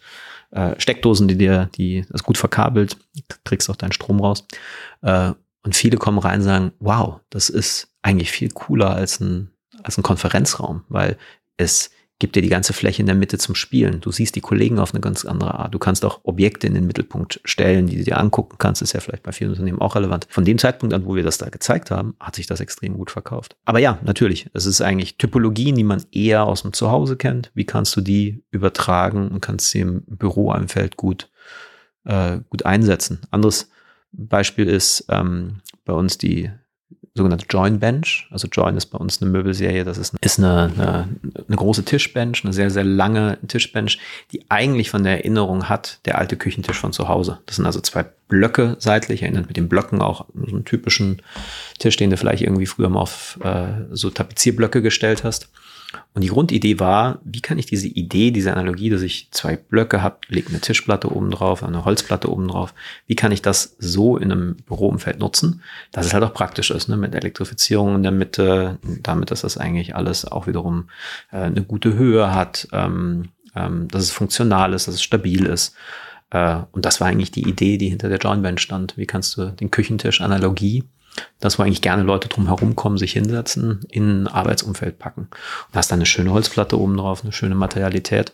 [0.52, 2.98] äh, Steckdosen, die dir, die das gut verkabelt,
[3.44, 4.46] kriegst auch deinen Strom raus.
[5.02, 9.52] Äh, und viele kommen rein und sagen, wow, das ist eigentlich viel cooler als ein,
[9.84, 11.18] als ein Konferenzraum, weil
[11.60, 14.02] es gibt dir die ganze Fläche in der Mitte zum Spielen.
[14.02, 15.74] Du siehst die Kollegen auf eine ganz andere Art.
[15.74, 18.82] Du kannst auch Objekte in den Mittelpunkt stellen, die du dir angucken kannst.
[18.82, 20.28] Das ist ja vielleicht bei vielen Unternehmen auch relevant.
[20.30, 23.12] Von dem Zeitpunkt an, wo wir das da gezeigt haben, hat sich das extrem gut
[23.12, 23.56] verkauft.
[23.66, 24.50] Aber ja, natürlich.
[24.54, 27.52] Es ist eigentlich Typologien, die man eher aus dem Zuhause kennt.
[27.54, 31.30] Wie kannst du die übertragen und kannst sie im Büroumfeld gut,
[32.06, 33.20] äh, gut einsetzen?
[33.32, 33.70] Anderes
[34.12, 36.52] Beispiel ist ähm, bei uns die
[37.20, 38.28] sogenannte Join Bench.
[38.32, 39.84] Also Join ist bei uns eine Möbelserie.
[39.84, 41.08] Das ist, ist eine, eine,
[41.48, 44.00] eine, große Tischbench, eine sehr, sehr lange Tischbench,
[44.32, 47.40] die eigentlich von der Erinnerung hat, der alte Küchentisch von zu Hause.
[47.46, 51.22] Das sind also zwei Blöcke seitlich, erinnert mit den Blöcken auch so einen typischen
[51.78, 55.50] Tisch, den du vielleicht irgendwie früher mal auf äh, so Tapezierblöcke gestellt hast.
[56.14, 60.04] Und die Grundidee war, wie kann ich diese Idee, diese Analogie, dass ich zwei Blöcke
[60.04, 62.74] habe, lege eine Tischplatte oben drauf, eine Holzplatte oben drauf,
[63.08, 66.90] wie kann ich das so in einem Büroumfeld nutzen, dass es halt auch praktisch ist,
[66.90, 66.98] ne?
[66.98, 70.90] mit Elektrifizierung in der Mitte, damit, dass das eigentlich alles auch wiederum
[71.32, 75.76] äh, eine gute Höhe hat, ähm, ähm, dass es funktional ist, dass es stabil ist.
[76.30, 78.96] Äh, und das war eigentlich die Idee, die hinter der Joint Bench stand.
[78.96, 80.84] Wie kannst du den Küchentisch Analogie
[81.40, 85.30] das, wo eigentlich gerne Leute drum herum kommen, sich hinsetzen, in ein Arbeitsumfeld packen.
[85.68, 88.34] Und hast dann eine schöne Holzplatte oben drauf, eine schöne Materialität.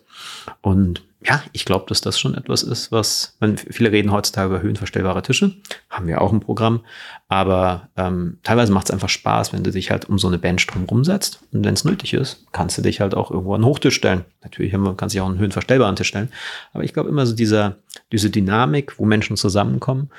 [0.61, 4.61] Und ja, ich glaube, dass das schon etwas ist, was, man, viele reden heutzutage über
[4.61, 5.55] höhenverstellbare Tische,
[5.89, 6.81] haben wir auch im Programm,
[7.27, 10.65] aber ähm, teilweise macht es einfach Spaß, wenn du dich halt um so eine Bench
[10.67, 13.65] drumherum setzt und wenn es nötig ist, kannst du dich halt auch irgendwo an einen
[13.65, 14.25] Hochtisch stellen.
[14.43, 16.29] Natürlich man sich auch einen höhenverstellbaren Tisch stellen,
[16.73, 17.77] aber ich glaube immer so dieser,
[18.11, 20.09] diese Dynamik, wo Menschen zusammenkommen,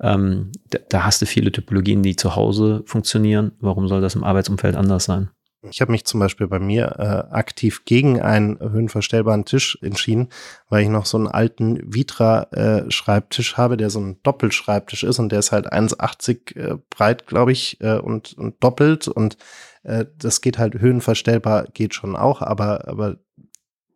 [0.00, 3.52] ähm, da, da hast du viele Typologien, die zu Hause funktionieren.
[3.60, 5.30] Warum soll das im Arbeitsumfeld anders sein?
[5.70, 10.28] Ich habe mich zum Beispiel bei mir äh, aktiv gegen einen höhenverstellbaren Tisch entschieden,
[10.68, 15.30] weil ich noch so einen alten Vitra-Schreibtisch äh, habe, der so ein Doppelschreibtisch ist und
[15.30, 19.36] der ist halt 1,80 äh, breit, glaube ich, äh, und, und doppelt und
[19.84, 23.18] äh, das geht halt höhenverstellbar, geht schon auch, aber, aber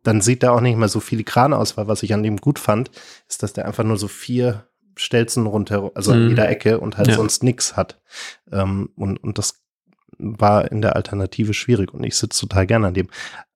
[0.03, 2.59] dann sieht der auch nicht mehr so filigran aus, weil was ich an dem gut
[2.59, 2.91] fand,
[3.27, 6.21] ist, dass der einfach nur so vier Stelzen rundherum, also mhm.
[6.21, 7.15] an jeder Ecke und halt ja.
[7.15, 7.99] sonst nix hat.
[8.51, 9.66] Ähm, und, und das
[10.17, 13.07] war in der Alternative schwierig und ich sitze total gerne an dem.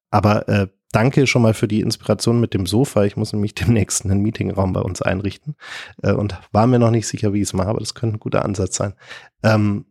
[0.10, 3.04] Aber äh, danke schon mal für die Inspiration mit dem Sofa.
[3.04, 5.56] Ich muss nämlich demnächst einen Meetingraum bei uns einrichten
[6.04, 8.20] äh, und war mir noch nicht sicher, wie ich es mache, aber das könnte ein
[8.20, 8.94] guter Ansatz sein.
[9.44, 9.86] Ähm,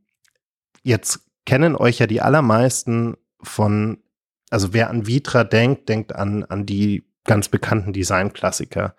[0.82, 3.98] jetzt kennen euch ja die allermeisten von,
[4.50, 8.96] also wer an Vitra denkt, denkt an, an die ganz bekannten Designklassiker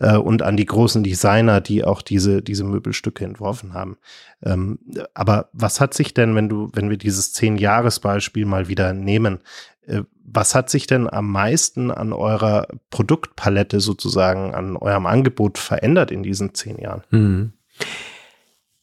[0.00, 3.98] äh, und an die großen Designer, die auch diese, diese Möbelstücke entworfen haben.
[4.42, 4.78] Ähm,
[5.12, 9.40] aber was hat sich denn, wenn du, wenn wir dieses Zehn-Jahres-Beispiel mal wieder nehmen,
[9.86, 16.10] äh, was hat sich denn am meisten an eurer Produktpalette sozusagen, an eurem Angebot verändert
[16.10, 17.02] in diesen zehn Jahren?
[17.10, 17.52] Hm.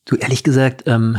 [0.06, 1.18] Du, ehrlich gesagt, ähm,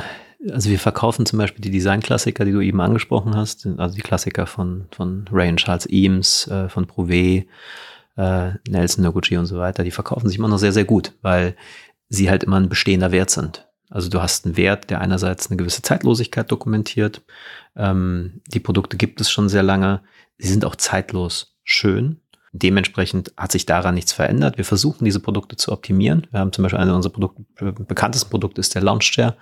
[0.50, 4.46] also wir verkaufen zum Beispiel die Designklassiker, die du eben angesprochen hast, also die Klassiker
[4.46, 7.46] von, von Ray und Charles Eames, äh, von Prouvé,
[8.16, 11.56] äh, Nelson Noguchi und so weiter, die verkaufen sich immer noch sehr, sehr gut, weil
[12.08, 13.68] sie halt immer ein bestehender Wert sind.
[13.88, 17.22] Also du hast einen Wert, der einerseits eine gewisse Zeitlosigkeit dokumentiert.
[17.76, 20.00] Ähm, die Produkte gibt es schon sehr lange.
[20.38, 22.20] Sie sind auch zeitlos schön.
[22.52, 24.58] Dementsprechend hat sich daran nichts verändert.
[24.58, 26.26] Wir versuchen, diese Produkte zu optimieren.
[26.30, 27.44] Wir haben zum Beispiel eine unserer Produkte,
[27.84, 29.36] bekanntesten Produkte ist der Lounge Chair.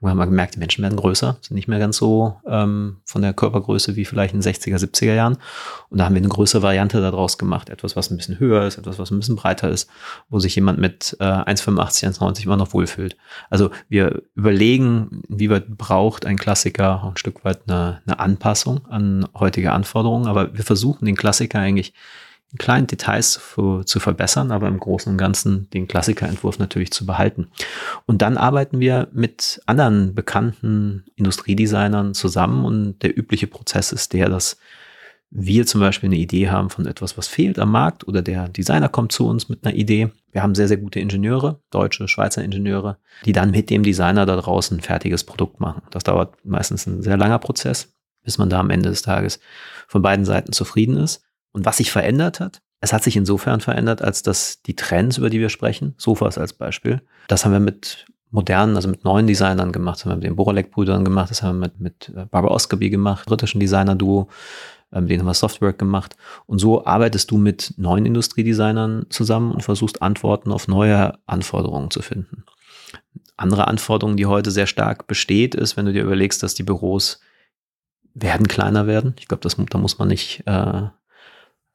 [0.00, 3.22] Wir haben wir gemerkt, die Menschen werden größer, sind nicht mehr ganz so ähm, von
[3.22, 5.38] der Körpergröße wie vielleicht in den 60er, 70er Jahren.
[5.88, 7.70] Und da haben wir eine größere Variante daraus gemacht.
[7.70, 9.88] Etwas, was ein bisschen höher ist, etwas, was ein bisschen breiter ist,
[10.28, 13.16] wo sich jemand mit äh, 1,85, 1,90 immer noch wohlfühlt.
[13.48, 19.26] Also wir überlegen, wie weit braucht ein Klassiker ein Stück weit eine, eine Anpassung an
[19.34, 20.26] heutige Anforderungen.
[20.26, 21.94] Aber wir versuchen den Klassiker eigentlich
[22.58, 27.48] kleinen Details zu, zu verbessern, aber im Großen und Ganzen den Klassikerentwurf natürlich zu behalten.
[28.06, 34.28] Und dann arbeiten wir mit anderen bekannten Industriedesignern zusammen und der übliche Prozess ist der,
[34.28, 34.56] dass
[35.30, 38.88] wir zum Beispiel eine Idee haben von etwas, was fehlt am Markt oder der Designer
[38.88, 40.10] kommt zu uns mit einer Idee.
[40.30, 44.36] Wir haben sehr, sehr gute Ingenieure, deutsche, Schweizer Ingenieure, die dann mit dem Designer da
[44.36, 45.82] draußen ein fertiges Produkt machen.
[45.90, 49.40] Das dauert meistens ein sehr langer Prozess, bis man da am Ende des Tages
[49.88, 51.25] von beiden Seiten zufrieden ist.
[51.56, 55.30] Und was sich verändert hat, es hat sich insofern verändert, als dass die Trends, über
[55.30, 59.72] die wir sprechen, Sofas als Beispiel, das haben wir mit modernen, also mit neuen Designern
[59.72, 62.52] gemacht, das haben wir mit den Boralek-Brüdern gemacht, das haben wir mit, mit äh, Barbara
[62.52, 64.28] Oscarby gemacht, britischen Designer-Duo,
[64.90, 66.14] mit denen haben wir Softwork gemacht.
[66.44, 72.02] Und so arbeitest du mit neuen Industriedesignern zusammen und versuchst Antworten auf neue Anforderungen zu
[72.02, 72.44] finden.
[73.38, 77.20] Andere Anforderungen, die heute sehr stark besteht, ist, wenn du dir überlegst, dass die Büros
[78.12, 79.14] werden kleiner werden.
[79.18, 80.82] Ich glaube, da muss man nicht äh,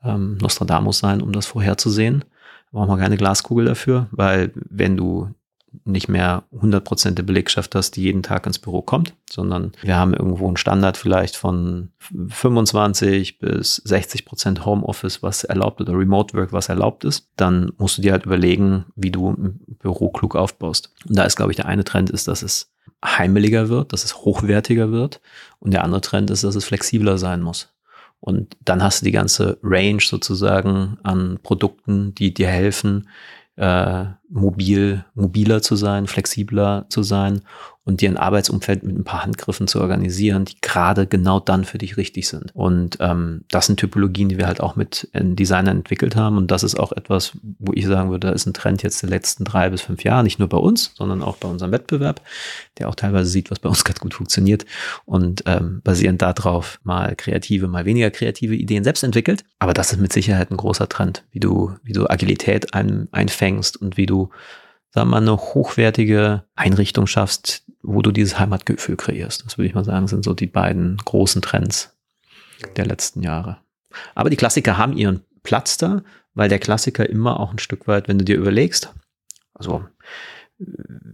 [0.03, 2.25] ähm, Nostradamus sein, um das vorherzusehen.
[2.71, 5.29] Braucht man keine Glaskugel dafür, weil wenn du
[5.85, 10.13] nicht mehr 100% der Belegschaft hast, die jeden Tag ins Büro kommt, sondern wir haben
[10.13, 11.89] irgendwo einen Standard vielleicht von
[12.29, 18.01] 25 bis 60% Homeoffice, was erlaubt oder Remote Work, was erlaubt ist, dann musst du
[18.01, 20.93] dir halt überlegen, wie du ein Büro klug aufbaust.
[21.07, 22.71] Und da ist, glaube ich, der eine Trend ist, dass es
[23.03, 25.21] heimeliger wird, dass es hochwertiger wird
[25.59, 27.73] und der andere Trend ist, dass es flexibler sein muss.
[28.21, 33.09] Und dann hast du die ganze Range sozusagen an Produkten, die dir helfen,
[33.55, 37.41] äh, mobil, mobiler zu sein, flexibler zu sein
[37.83, 41.79] und dir ein Arbeitsumfeld mit ein paar Handgriffen zu organisieren, die gerade genau dann für
[41.79, 42.51] dich richtig sind.
[42.53, 46.37] Und ähm, das sind Typologien, die wir halt auch mit Designern entwickelt haben.
[46.37, 49.09] Und das ist auch etwas, wo ich sagen würde, da ist ein Trend jetzt der
[49.09, 52.21] letzten drei bis fünf Jahre, nicht nur bei uns, sondern auch bei unserem Wettbewerb,
[52.77, 54.65] der auch teilweise sieht, was bei uns gerade gut funktioniert
[55.05, 59.43] und ähm, basierend darauf mal kreative, mal weniger kreative Ideen selbst entwickelt.
[59.57, 63.81] Aber das ist mit Sicherheit ein großer Trend, wie du, wie du Agilität ein, einfängst
[63.81, 64.20] und wie du
[64.91, 69.45] sagen wir mal, eine hochwertige Einrichtung schaffst, wo du dieses Heimatgefühl kreierst.
[69.45, 71.95] Das würde ich mal sagen, sind so die beiden großen Trends
[72.75, 73.57] der letzten Jahre.
[74.15, 76.03] Aber die Klassiker haben ihren Platz da,
[76.33, 78.93] weil der Klassiker immer auch ein Stück weit, wenn du dir überlegst,
[79.53, 79.83] also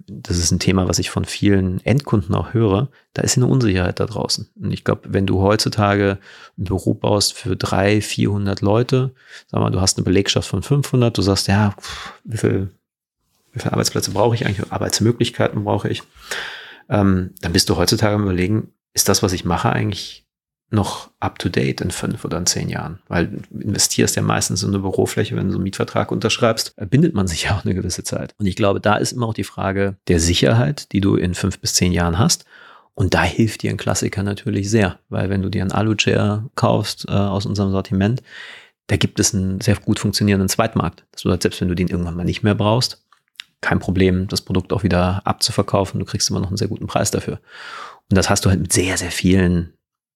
[0.07, 3.99] das ist ein Thema, was ich von vielen Endkunden auch höre, da ist eine Unsicherheit
[3.99, 4.49] da draußen.
[4.55, 6.17] Und ich glaube, wenn du heutzutage
[6.57, 9.13] ein Büro baust für drei, 400 Leute,
[9.47, 11.73] sag mal, du hast eine Belegschaft von 500, du sagst, ja,
[12.25, 12.69] wie viel
[13.57, 16.03] wie viele Arbeitsplätze brauche ich eigentlich, Arbeitsmöglichkeiten brauche ich,
[16.89, 20.25] ähm, dann bist du heutzutage am überlegen, ist das, was ich mache, eigentlich
[20.69, 22.99] noch up to date in fünf oder in zehn Jahren?
[23.07, 27.13] Weil du investierst ja meistens in eine Bürofläche, wenn du so einen Mietvertrag unterschreibst, bindet
[27.13, 28.33] man sich ja auch eine gewisse Zeit.
[28.37, 31.59] Und ich glaube, da ist immer auch die Frage der Sicherheit, die du in fünf
[31.59, 32.45] bis zehn Jahren hast
[32.95, 37.05] Und da hilft dir ein Klassiker natürlich sehr, weil wenn du dir einen Alu-Chair kaufst
[37.07, 38.23] äh, aus unserem Sortiment,
[38.87, 41.05] da gibt es einen sehr gut funktionierenden Zweitmarkt.
[41.11, 43.05] Das bedeutet, selbst wenn du den irgendwann mal nicht mehr brauchst,
[43.61, 45.99] kein Problem, das Produkt auch wieder abzuverkaufen.
[45.99, 47.39] Du kriegst immer noch einen sehr guten Preis dafür.
[48.09, 49.73] Und das hast du halt mit sehr, sehr vielen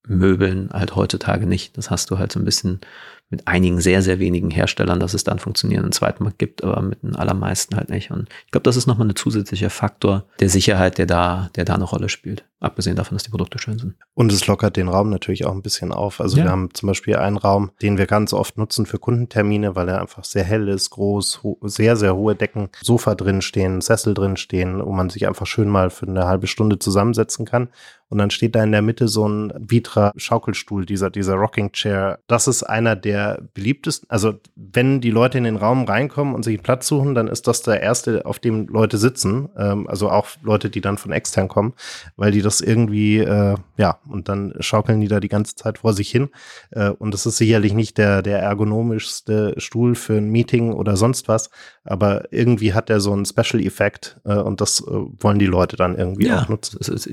[0.08, 1.78] Möbeln halt heutzutage nicht.
[1.78, 2.82] Das hast du halt so ein bisschen
[3.30, 7.16] mit einigen sehr, sehr wenigen Herstellern, dass es dann funktionierenden Zweitmarkt gibt, aber mit den
[7.16, 8.12] allermeisten halt nicht.
[8.12, 11.76] Und ich glaube, das ist nochmal ein zusätzlicher Faktor der Sicherheit, der da, der da
[11.76, 12.44] eine Rolle spielt.
[12.62, 13.96] Abgesehen davon, dass die Produkte schön sind.
[14.14, 16.22] Und es lockert den Raum natürlich auch ein bisschen auf.
[16.22, 16.44] Also ja.
[16.44, 20.00] wir haben zum Beispiel einen Raum, den wir ganz oft nutzen für Kundentermine, weil er
[20.00, 24.86] einfach sehr hell ist, groß, sehr, sehr hohe Decken, Sofa drin stehen, Sessel drin stehen,
[24.86, 27.70] wo man sich einfach schön mal für eine halbe Stunde zusammensetzen kann.
[28.12, 32.20] Und dann steht da in der Mitte so ein Vitra-Schaukelstuhl, dieser, dieser Rocking Chair.
[32.28, 34.10] Das ist einer der beliebtesten.
[34.10, 37.48] Also, wenn die Leute in den Raum reinkommen und sich einen Platz suchen, dann ist
[37.48, 39.48] das der erste, auf dem Leute sitzen.
[39.58, 41.72] Ähm, also auch Leute, die dann von extern kommen,
[42.18, 45.94] weil die das irgendwie, äh, ja, und dann schaukeln die da die ganze Zeit vor
[45.94, 46.30] sich hin.
[46.72, 51.30] Äh, und das ist sicherlich nicht der, der ergonomischste Stuhl für ein Meeting oder sonst
[51.30, 51.50] was,
[51.86, 55.98] aber irgendwie hat er so einen Special-Effekt äh, und das äh, wollen die Leute dann
[55.98, 56.78] irgendwie ja, auch nutzen.
[56.80, 57.08] Das ist,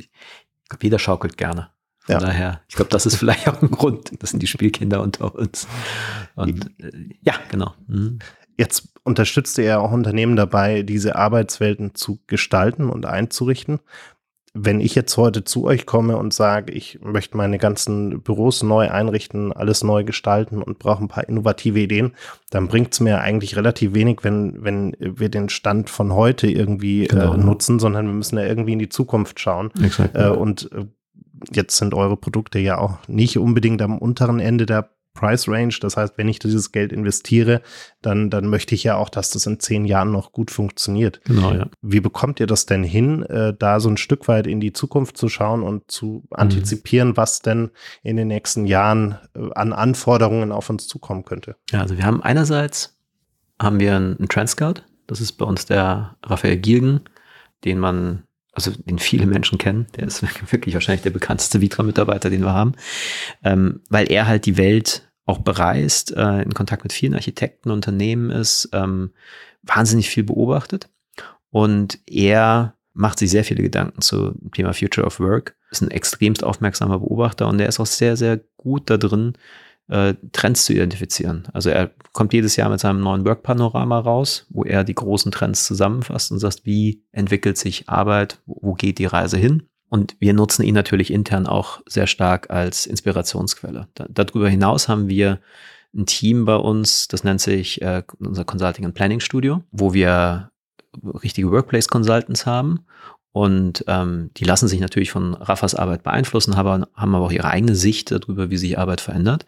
[0.68, 1.70] glaube, jeder schaukelt gerne.
[2.00, 2.20] Von ja.
[2.20, 4.12] daher, ich glaube, das ist vielleicht auch ein Grund.
[4.22, 5.68] Das sind die Spielkinder unter uns.
[6.36, 6.90] Und äh,
[7.22, 7.74] ja, genau.
[7.86, 8.18] Mhm.
[8.56, 13.80] Jetzt unterstützt ihr ja auch Unternehmen dabei, diese Arbeitswelten zu gestalten und einzurichten.
[14.60, 18.90] Wenn ich jetzt heute zu euch komme und sage, ich möchte meine ganzen Büros neu
[18.90, 22.14] einrichten, alles neu gestalten und brauche ein paar innovative Ideen,
[22.50, 27.04] dann bringt es mir eigentlich relativ wenig, wenn, wenn wir den Stand von heute irgendwie
[27.04, 27.34] äh, genau.
[27.34, 29.70] äh, nutzen, sondern wir müssen ja irgendwie in die Zukunft schauen.
[29.82, 30.86] Exakt, äh, und äh,
[31.52, 35.74] jetzt sind eure Produkte ja auch nicht unbedingt am unteren Ende der Price Range.
[35.80, 37.60] Das heißt, wenn ich dieses Geld investiere,
[38.02, 41.20] dann, dann möchte ich ja auch, dass das in zehn Jahren noch gut funktioniert.
[41.24, 41.68] Genau, ja.
[41.82, 45.16] Wie bekommt ihr das denn hin, äh, da so ein Stück weit in die Zukunft
[45.16, 46.36] zu schauen und zu mhm.
[46.36, 47.70] antizipieren, was denn
[48.04, 51.56] in den nächsten Jahren äh, an Anforderungen auf uns zukommen könnte?
[51.70, 52.96] Ja, also wir haben einerseits
[53.60, 54.82] haben wir einen Trendscout.
[55.08, 57.00] Das ist bei uns der Raphael Gilgen,
[57.64, 59.86] den man also den viele Menschen kennen.
[59.96, 62.72] Der ist wirklich wahrscheinlich der bekannteste Vitra-Mitarbeiter, den wir haben,
[63.44, 68.30] ähm, weil er halt die Welt auch bereist, äh, in Kontakt mit vielen Architekten, Unternehmen
[68.30, 69.10] ist, ähm,
[69.62, 70.88] wahnsinnig viel beobachtet.
[71.50, 75.90] Und er macht sich sehr viele Gedanken zu dem Thema Future of Work, ist ein
[75.90, 79.34] extremst aufmerksamer Beobachter und er ist auch sehr, sehr gut da drin,
[79.88, 81.46] äh, Trends zu identifizieren.
[81.52, 85.66] Also er kommt jedes Jahr mit seinem neuen Work-Panorama raus, wo er die großen Trends
[85.66, 89.68] zusammenfasst und sagt, wie entwickelt sich Arbeit, wo geht die Reise hin?
[89.88, 93.88] Und wir nutzen ihn natürlich intern auch sehr stark als Inspirationsquelle.
[93.94, 95.40] Da, darüber hinaus haben wir
[95.94, 100.50] ein Team bei uns, das nennt sich äh, unser Consulting and Planning Studio, wo wir
[101.22, 102.80] richtige Workplace Consultants haben.
[103.32, 107.48] Und ähm, die lassen sich natürlich von Raffas Arbeit beeinflussen, haben, haben aber auch ihre
[107.48, 109.46] eigene Sicht darüber, wie sich Arbeit verändert.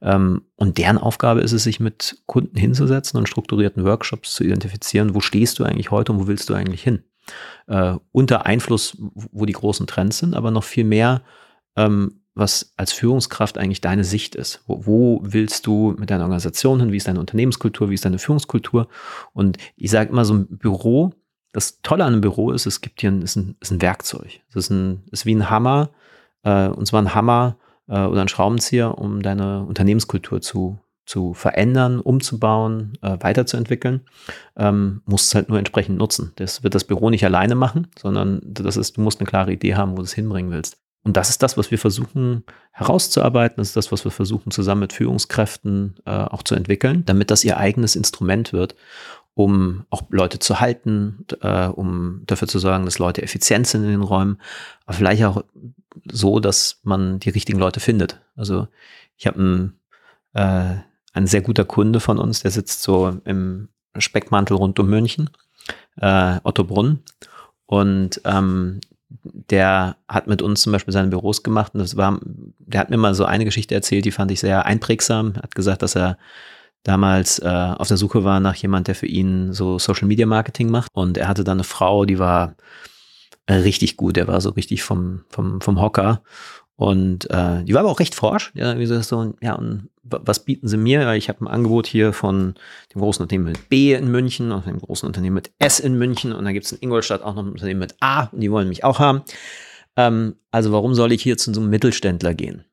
[0.00, 5.14] Ähm, und deren Aufgabe ist es, sich mit Kunden hinzusetzen und strukturierten Workshops zu identifizieren,
[5.14, 7.02] wo stehst du eigentlich heute und wo willst du eigentlich hin?
[7.66, 11.22] Äh, unter Einfluss, wo die großen Trends sind, aber noch viel mehr,
[11.76, 14.62] ähm, was als Führungskraft eigentlich deine Sicht ist.
[14.66, 16.92] Wo, wo, willst du mit deiner Organisation hin?
[16.92, 17.88] Wie ist deine Unternehmenskultur?
[17.88, 18.88] Wie ist deine Führungskultur?
[19.32, 21.14] Und ich sage immer so ein Büro,
[21.52, 24.40] das Tolle an einem Büro ist, es gibt hier ein, ist ein, ist ein Werkzeug.
[24.50, 25.90] Es ist, ein, ist wie ein Hammer,
[26.42, 27.56] äh, und zwar ein Hammer
[27.88, 34.02] äh, oder ein Schraubenzieher, um deine Unternehmenskultur zu, zu verändern, umzubauen, äh, weiterzuentwickeln,
[34.56, 36.32] ähm, musst es halt nur entsprechend nutzen.
[36.36, 39.76] Das wird das Büro nicht alleine machen, sondern das ist, du musst eine klare Idee
[39.76, 40.78] haben, wo du es hinbringen willst.
[41.04, 42.42] Und das ist das, was wir versuchen
[42.72, 43.58] herauszuarbeiten.
[43.58, 47.44] Das ist das, was wir versuchen zusammen mit Führungskräften äh, auch zu entwickeln, damit das
[47.44, 48.74] ihr eigenes Instrument wird,
[49.34, 53.90] um auch Leute zu halten, äh, um dafür zu sorgen, dass Leute effizient sind in
[53.90, 54.40] den Räumen,
[54.84, 55.44] aber vielleicht auch
[56.10, 58.20] so, dass man die richtigen Leute findet.
[58.34, 58.66] Also
[59.16, 59.78] ich habe ein
[60.32, 60.80] äh,
[61.16, 65.30] ein sehr guter Kunde von uns, der sitzt so im Speckmantel rund um München,
[66.00, 67.00] äh, Otto Brunn.
[67.64, 68.80] Und ähm,
[69.22, 72.96] der hat mit uns zum Beispiel seine Büros gemacht und das war, der hat mir
[72.98, 75.32] mal so eine Geschichte erzählt, die fand ich sehr einprägsam.
[75.36, 76.18] Er hat gesagt, dass er
[76.82, 80.70] damals äh, auf der Suche war nach jemand, der für ihn so Social Media Marketing
[80.70, 80.90] macht.
[80.92, 82.54] Und er hatte dann eine Frau, die war
[83.46, 86.22] äh, richtig gut, der war so richtig vom, vom, vom Hocker.
[86.76, 88.52] Und äh, die war aber auch recht forsch.
[88.54, 91.14] Ja, wie so, ja, und was bieten sie mir?
[91.14, 92.54] Ich habe ein Angebot hier von
[92.94, 96.32] dem großen Unternehmen mit B in München und dem großen Unternehmen mit S in München.
[96.32, 98.68] Und dann gibt es in Ingolstadt auch noch ein Unternehmen mit A und die wollen
[98.68, 99.22] mich auch haben.
[99.96, 102.64] Ähm, also warum soll ich hier zu so einem Mittelständler gehen?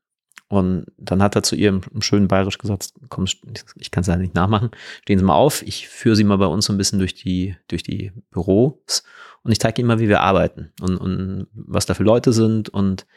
[0.50, 4.22] Und dann hat er zu ihr im schönen Bayerisch gesagt, komm, ich kann es leider
[4.22, 4.70] nicht nachmachen,
[5.02, 7.56] stehen Sie mal auf, ich führe Sie mal bei uns so ein bisschen durch die,
[7.70, 9.04] durch die Büros
[9.42, 12.70] und ich zeige ihm mal, wie wir arbeiten und, und was da für Leute sind
[12.70, 13.08] und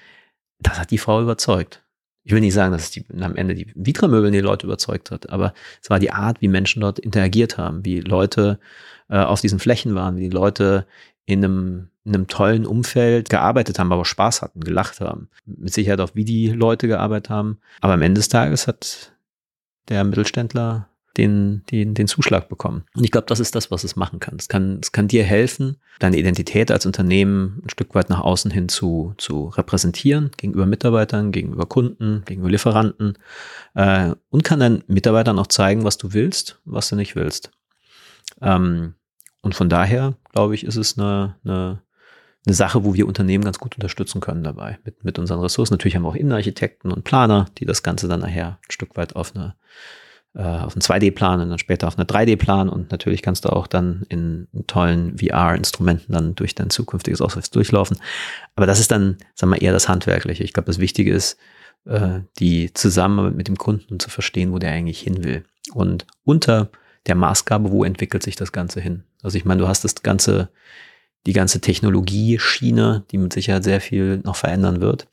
[0.59, 1.83] das hat die Frau überzeugt.
[2.25, 5.31] Ich will nicht sagen, dass es die, am Ende die Vitra-Möbel die Leute überzeugt hat,
[5.31, 8.59] aber es war die Art, wie Menschen dort interagiert haben, wie Leute
[9.09, 10.87] äh, auf diesen Flächen waren, wie die Leute
[11.25, 15.29] in einem, in einem tollen Umfeld gearbeitet haben, aber Spaß hatten, gelacht haben.
[15.45, 17.59] Mit Sicherheit auch, wie die Leute gearbeitet haben.
[17.81, 19.13] Aber am Ende des Tages hat
[19.89, 22.85] der Mittelständler den, den, den Zuschlag bekommen.
[22.95, 24.37] Und ich glaube, das ist das, was es machen kann.
[24.39, 28.51] Es kann, es kann dir helfen, deine Identität als Unternehmen ein Stück weit nach außen
[28.51, 33.19] hin zu, zu repräsentieren, gegenüber Mitarbeitern, gegenüber Kunden, gegenüber Lieferanten
[33.75, 37.51] äh, und kann deinen Mitarbeitern auch zeigen, was du willst, was du nicht willst.
[38.43, 38.95] Ähm,
[39.43, 41.83] und von daher, glaube ich, ist es eine, eine,
[42.45, 45.75] eine Sache, wo wir Unternehmen ganz gut unterstützen können dabei, mit, mit unseren Ressourcen.
[45.75, 49.17] Natürlich haben wir auch Innenarchitekten und Planer, die das Ganze dann nachher ein Stück weit
[49.17, 49.55] auf eine
[50.37, 53.67] äh, auf einen 2D-Plan und dann später auf einen 3D-Plan und natürlich kannst du auch
[53.67, 57.97] dann in, tollen VR-Instrumenten dann durch dein zukünftiges Office durchlaufen.
[58.55, 60.45] Aber das ist dann, sagen wir, eher das Handwerkliche.
[60.45, 61.39] Ich glaube, das Wichtige ist,
[61.87, 65.45] äh, die Zusammenarbeit mit dem Kunden zu verstehen, wo der eigentlich hin will.
[65.73, 66.69] Und unter
[67.07, 69.05] der Maßgabe, wo entwickelt sich das Ganze hin?
[69.23, 70.51] Also ich meine, du hast das ganze,
[71.25, 75.09] die ganze Technologieschiene, die mit Sicherheit sehr viel noch verändern wird,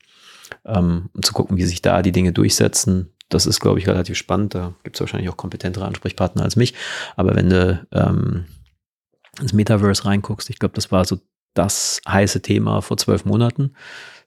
[0.66, 4.16] ähm, um zu gucken, wie sich da die Dinge durchsetzen das ist, glaube ich, relativ
[4.16, 4.54] spannend.
[4.54, 6.74] Da gibt es wahrscheinlich auch kompetentere Ansprechpartner als mich.
[7.16, 8.44] Aber wenn du ähm,
[9.40, 11.18] ins Metaverse reinguckst, ich glaube, das war so
[11.54, 13.74] das heiße Thema vor zwölf Monaten.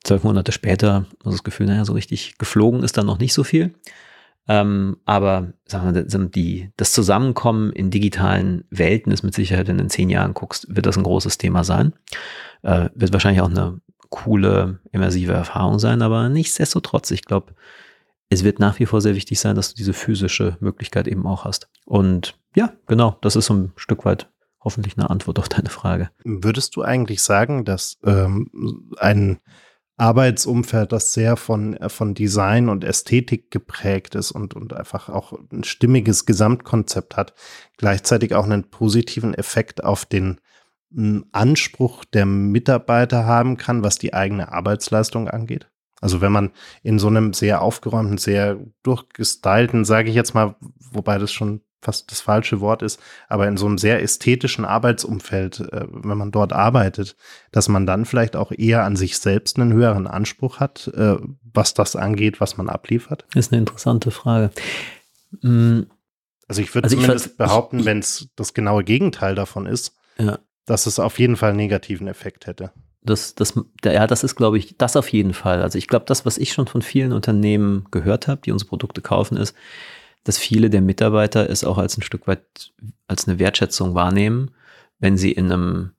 [0.03, 3.43] Zwölf Monate später, also das Gefühl, naja, so richtig geflogen ist dann noch nicht so
[3.43, 3.73] viel.
[4.47, 9.83] Ähm, aber sagen wir, die, das Zusammenkommen in digitalen Welten ist mit Sicherheit, wenn du
[9.83, 11.93] in zehn Jahren guckst, wird das ein großes Thema sein.
[12.61, 17.53] Äh, wird wahrscheinlich auch eine coole, immersive Erfahrung sein, aber nichtsdestotrotz, ich glaube,
[18.29, 21.45] es wird nach wie vor sehr wichtig sein, dass du diese physische Möglichkeit eben auch
[21.45, 21.69] hast.
[21.85, 24.29] Und ja, genau, das ist so ein Stück weit
[24.61, 26.09] hoffentlich eine Antwort auf deine Frage.
[26.23, 29.39] Würdest du eigentlich sagen, dass ähm, ein
[29.97, 35.63] Arbeitsumfeld, das sehr von, von Design und Ästhetik geprägt ist und, und einfach auch ein
[35.63, 37.33] stimmiges Gesamtkonzept hat,
[37.77, 40.39] gleichzeitig auch einen positiven Effekt auf den
[41.31, 45.67] Anspruch der Mitarbeiter haben kann, was die eigene Arbeitsleistung angeht?
[46.01, 46.51] Also wenn man
[46.83, 50.55] in so einem sehr aufgeräumten, sehr durchgestylten, sage ich jetzt mal,
[50.91, 55.59] wobei das schon fast das falsche Wort ist, aber in so einem sehr ästhetischen Arbeitsumfeld,
[55.71, 57.15] äh, wenn man dort arbeitet,
[57.51, 61.17] dass man dann vielleicht auch eher an sich selbst einen höheren Anspruch hat, äh,
[61.53, 63.25] was das angeht, was man abliefert?
[63.35, 64.51] Ist eine interessante Frage.
[65.41, 65.81] Mm.
[66.47, 70.39] Also ich würde also zumindest ich, behaupten, wenn es das genaue Gegenteil davon ist, ja.
[70.65, 72.71] dass es auf jeden Fall einen negativen Effekt hätte.
[73.01, 73.53] Das, das,
[73.85, 75.61] ja, das ist, glaube ich, das auf jeden Fall.
[75.61, 79.01] Also ich glaube, das, was ich schon von vielen Unternehmen gehört habe, die unsere Produkte
[79.01, 79.55] kaufen, ist,
[80.23, 82.73] dass viele der Mitarbeiter es auch als ein Stück weit
[83.07, 84.51] als eine Wertschätzung wahrnehmen,
[84.99, 85.91] wenn sie in einem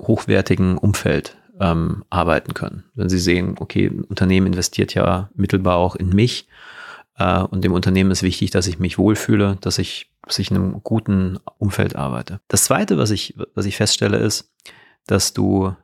[0.00, 2.84] hochwertigen Umfeld ähm, arbeiten können.
[2.94, 6.48] Wenn sie sehen, okay, ein Unternehmen investiert ja mittelbar auch in mich
[7.18, 10.56] äh, und dem Unternehmen ist wichtig, dass ich mich wohlfühle, dass ich, dass ich in
[10.56, 12.40] einem guten Umfeld arbeite.
[12.48, 14.52] Das Zweite, was ich, was ich feststelle, ist,
[15.08, 15.74] dass du,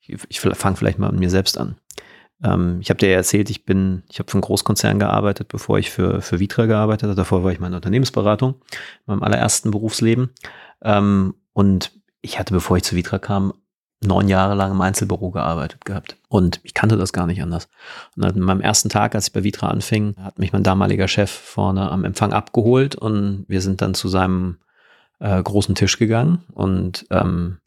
[0.00, 1.76] ich, ich fange vielleicht mal mit mir selbst an.
[2.42, 5.78] Ähm, ich habe dir ja erzählt, ich bin, ich habe für einen Großkonzern gearbeitet, bevor
[5.78, 7.14] ich für, für Vitra gearbeitet habe.
[7.14, 10.30] Davor war ich meine Unternehmensberatung, in meinem allerersten Berufsleben.
[10.82, 13.52] Ähm, und ich hatte, bevor ich zu Vitra kam,
[14.02, 16.16] neun Jahre lang im Einzelbüro gearbeitet gehabt.
[16.28, 17.68] Und ich kannte das gar nicht anders.
[18.16, 21.30] Und an meinem ersten Tag, als ich bei Vitra anfing, hat mich mein damaliger Chef
[21.30, 24.56] vorne am Empfang abgeholt und wir sind dann zu seinem
[25.18, 27.58] äh, großen Tisch gegangen und ähm,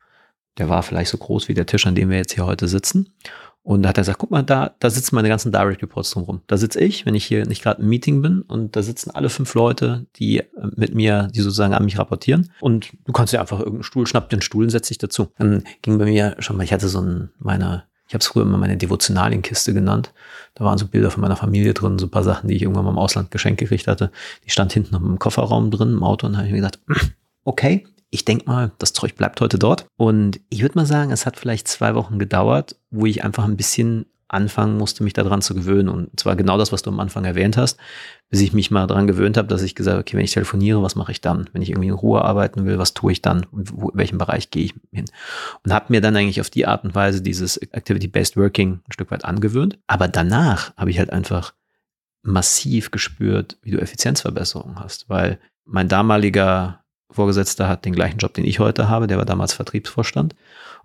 [0.57, 3.13] der war vielleicht so groß wie der Tisch, an dem wir jetzt hier heute sitzen.
[3.63, 6.41] Und da hat er gesagt, guck mal, da, da sitzen meine ganzen Direct Reports drumherum.
[6.47, 9.29] Da sitze ich, wenn ich hier nicht gerade im Meeting bin und da sitzen alle
[9.29, 10.45] fünf Leute, die äh,
[10.75, 12.51] mit mir, die sozusagen an mich rapportieren.
[12.59, 15.31] Und du kannst dir einfach irgendeinen Stuhl, schnapp den Stuhl und setz dich dazu.
[15.37, 18.43] Dann ging bei mir schon mal, ich hatte so ein, meine, ich habe es früher
[18.43, 20.11] immer meine Devotionalienkiste genannt.
[20.55, 22.83] Da waren so Bilder von meiner Familie drin, so ein paar Sachen, die ich irgendwann
[22.83, 24.11] mal im Ausland geschenkt gekriegt hatte.
[24.45, 26.79] Die stand hinten im Kofferraum drin im Auto und habe ich mir gedacht,
[27.43, 29.87] okay, ich denke mal, das Zeug bleibt heute dort.
[29.97, 33.57] Und ich würde mal sagen, es hat vielleicht zwei Wochen gedauert, wo ich einfach ein
[33.57, 35.89] bisschen anfangen musste, mich daran zu gewöhnen.
[35.89, 37.79] Und zwar genau das, was du am Anfang erwähnt hast,
[38.29, 40.81] bis ich mich mal daran gewöhnt habe, dass ich gesagt habe, okay, wenn ich telefoniere,
[40.81, 41.49] was mache ich dann?
[41.53, 43.45] Wenn ich irgendwie in Ruhe arbeiten will, was tue ich dann?
[43.51, 45.05] Wo, in welchem Bereich gehe ich hin?
[45.63, 49.11] Und habe mir dann eigentlich auf die Art und Weise dieses Activity-Based Working ein Stück
[49.11, 49.77] weit angewöhnt.
[49.87, 51.53] Aber danach habe ich halt einfach
[52.23, 56.82] massiv gespürt, wie du Effizienzverbesserungen hast, weil mein damaliger
[57.13, 59.07] Vorgesetzter hat den gleichen Job, den ich heute habe.
[59.07, 60.35] Der war damals Vertriebsvorstand.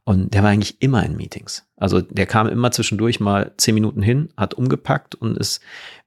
[0.05, 1.67] Und der war eigentlich immer in Meetings.
[1.77, 5.61] Also der kam immer zwischendurch mal zehn Minuten hin, hat umgepackt und ist,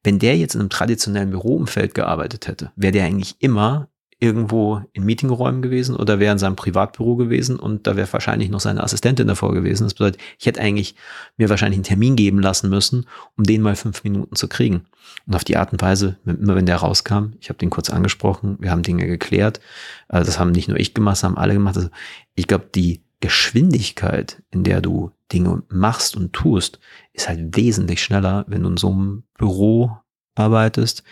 [0.03, 3.89] wenn der jetzt in einem traditionellen Büroumfeld gearbeitet hätte, wäre der eigentlich immer
[4.21, 8.59] irgendwo in Meetingräumen gewesen oder wäre in seinem Privatbüro gewesen und da wäre wahrscheinlich noch
[8.59, 9.83] seine Assistentin davor gewesen.
[9.83, 10.95] Das bedeutet, ich hätte eigentlich
[11.37, 14.85] mir wahrscheinlich einen Termin geben lassen müssen, um den mal fünf Minuten zu kriegen.
[15.25, 18.57] Und auf die Art und Weise, immer wenn der rauskam, ich habe den kurz angesprochen,
[18.59, 19.59] wir haben Dinge geklärt.
[20.07, 21.75] Also das haben nicht nur ich gemacht, das haben alle gemacht.
[21.75, 21.89] Also
[22.35, 26.79] ich glaube, die Geschwindigkeit, in der du Dinge machst und tust,
[27.13, 29.97] ist halt wesentlich schneller, wenn du in so einem Büro
[30.35, 31.03] arbeitest,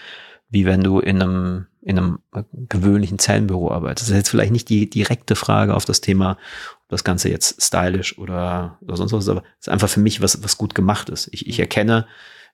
[0.49, 2.19] wie wenn du in einem, in einem
[2.67, 4.07] gewöhnlichen Zellenbüro arbeitest.
[4.07, 6.31] Das ist jetzt vielleicht nicht die direkte Frage auf das Thema,
[6.83, 10.01] ob das Ganze jetzt stylisch oder, oder sonst was ist, aber es ist einfach für
[10.01, 11.29] mich was, was gut gemacht ist.
[11.31, 12.05] Ich, ich erkenne,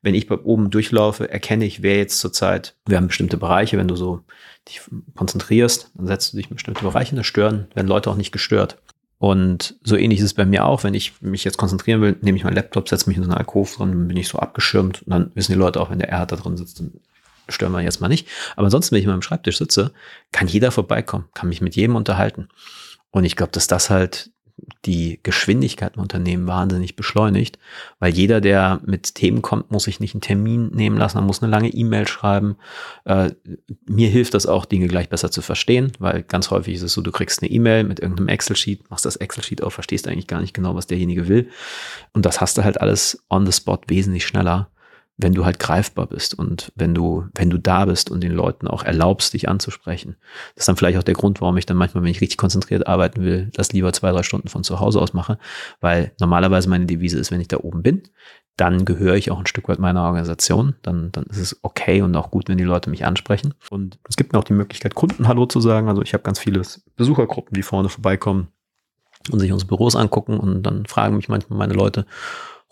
[0.02, 3.88] wenn ich bei oben durchlaufe, erkenne ich, wer jetzt zurzeit, wir haben bestimmte Bereiche, wenn
[3.88, 4.22] du so
[4.70, 4.82] dich
[5.16, 8.78] konzentrierst, dann setzt du dich in bestimmte Bereiche, da stören, werden Leute auch nicht gestört.
[9.18, 12.38] Und so ähnlich ist es bei mir auch, wenn ich mich jetzt konzentrieren will, nehme
[12.38, 15.02] ich meinen Laptop, setze mich in so eine Alkohol drin, dann bin ich so abgeschirmt
[15.04, 16.94] und dann wissen die Leute auch, wenn der Erhard da drin sitzt, dann
[17.50, 18.28] stören wir jetzt mal nicht.
[18.56, 19.92] Aber ansonsten, wenn ich mal am Schreibtisch sitze,
[20.32, 22.50] kann jeder vorbeikommen, kann mich mit jedem unterhalten.
[23.12, 24.32] Und ich glaube, dass das halt
[24.86, 27.60] die Geschwindigkeit im Unternehmen wahnsinnig beschleunigt,
[28.00, 31.42] weil jeder, der mit Themen kommt, muss sich nicht einen Termin nehmen lassen, man muss
[31.42, 32.56] eine lange E-Mail schreiben.
[33.04, 33.32] Äh,
[33.86, 37.02] mir hilft das auch, Dinge gleich besser zu verstehen, weil ganz häufig ist es so,
[37.02, 40.54] du kriegst eine E-Mail mit irgendeinem Excel-Sheet, machst das Excel-Sheet auf, verstehst eigentlich gar nicht
[40.54, 41.50] genau, was derjenige will.
[42.14, 44.70] Und das hast du halt alles on the spot wesentlich schneller
[45.18, 48.68] wenn du halt greifbar bist und wenn du, wenn du da bist und den Leuten
[48.68, 50.18] auch erlaubst, dich anzusprechen.
[50.56, 52.88] Das ist dann vielleicht auch der Grund, warum ich dann manchmal, wenn ich richtig konzentriert
[52.88, 55.38] arbeiten will, das lieber zwei, drei Stunden von zu Hause aus mache,
[55.80, 58.04] weil normalerweise meine Devise ist, wenn ich da oben bin,
[58.58, 60.76] dann gehöre ich auch ein Stück weit meiner Organisation.
[60.82, 63.54] Dann, dann ist es okay und auch gut, wenn die Leute mich ansprechen.
[63.70, 65.90] Und es gibt mir auch die Möglichkeit, Kunden Hallo zu sagen.
[65.90, 66.62] Also ich habe ganz viele
[66.96, 68.48] Besuchergruppen, die vorne vorbeikommen
[69.32, 72.06] und sich unsere Büros angucken und dann fragen mich manchmal meine Leute,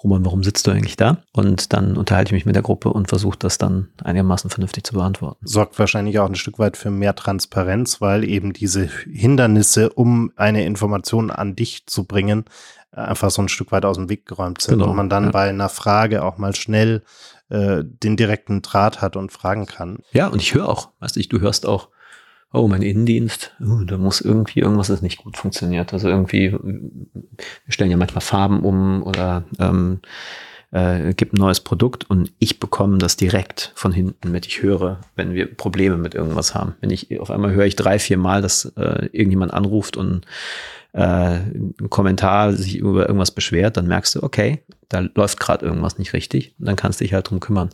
[0.03, 1.19] Roman, warum sitzt du eigentlich da?
[1.31, 4.93] Und dann unterhalte ich mich mit der Gruppe und versuche das dann einigermaßen vernünftig zu
[4.95, 5.45] beantworten.
[5.45, 10.65] Sorgt wahrscheinlich auch ein Stück weit für mehr Transparenz, weil eben diese Hindernisse, um eine
[10.65, 12.45] Information an dich zu bringen,
[12.91, 15.31] einfach so ein Stück weit aus dem Weg geräumt sind genau, und man dann ja.
[15.31, 17.03] bei einer Frage auch mal schnell
[17.49, 19.99] äh, den direkten Draht hat und fragen kann.
[20.11, 21.89] Ja, und ich höre auch, weißt du, du hörst auch,
[22.53, 25.91] oh, mein Innendienst, oh, da muss irgendwie irgendwas ist nicht gut funktioniert.
[25.91, 27.37] Also irgendwie, wir
[27.67, 29.99] stellen ja manchmal Farben um oder ähm,
[30.71, 34.45] äh, gibt ein neues Produkt und ich bekomme das direkt von hinten mit.
[34.45, 36.75] Ich höre, wenn wir Probleme mit irgendwas haben.
[36.79, 40.25] Wenn ich auf einmal höre ich drei, vier Mal, dass äh, irgendjemand anruft und
[40.93, 45.97] äh, ein Kommentar sich über irgendwas beschwert, dann merkst du, okay, da läuft gerade irgendwas
[45.97, 47.69] nicht richtig und dann kannst du dich halt drum kümmern.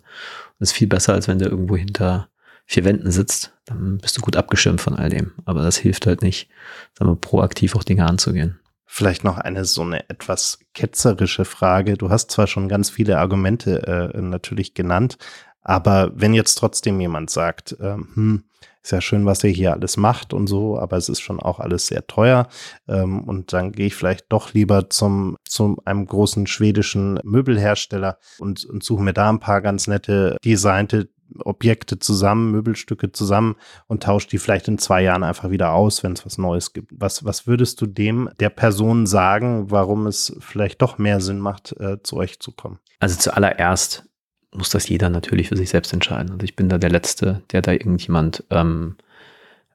[0.60, 2.30] Das ist viel besser, als wenn du irgendwo hinter
[2.70, 5.32] vier Wänden sitzt, dann bist du gut abgeschirmt von all dem.
[5.46, 6.50] Aber das hilft halt nicht,
[6.94, 8.60] sagen wir, proaktiv auch Dinge anzugehen.
[8.86, 11.98] Vielleicht noch eine so eine etwas ketzerische Frage.
[11.98, 15.18] Du hast zwar schon ganz viele Argumente äh, natürlich genannt,
[15.62, 18.44] aber wenn jetzt trotzdem jemand sagt, äh, hm,
[18.84, 21.60] ist ja schön, was ihr hier alles macht und so, aber es ist schon auch
[21.60, 22.48] alles sehr teuer.
[22.88, 28.64] Ähm, und dann gehe ich vielleicht doch lieber zum, zum einem großen schwedischen Möbelhersteller und,
[28.66, 31.10] und suche mir da ein paar ganz nette designte
[31.40, 33.56] Objekte zusammen, Möbelstücke zusammen
[33.88, 36.92] und tauscht die vielleicht in zwei Jahren einfach wieder aus, wenn es was Neues gibt.
[36.96, 41.76] Was, was würdest du dem, der Person sagen, warum es vielleicht doch mehr Sinn macht,
[41.80, 42.80] äh, zu euch zu kommen?
[43.00, 44.06] Also zuallererst
[44.54, 46.32] muss das jeder natürlich für sich selbst entscheiden.
[46.32, 48.96] Also ich bin da der Letzte, der da irgendjemand ähm,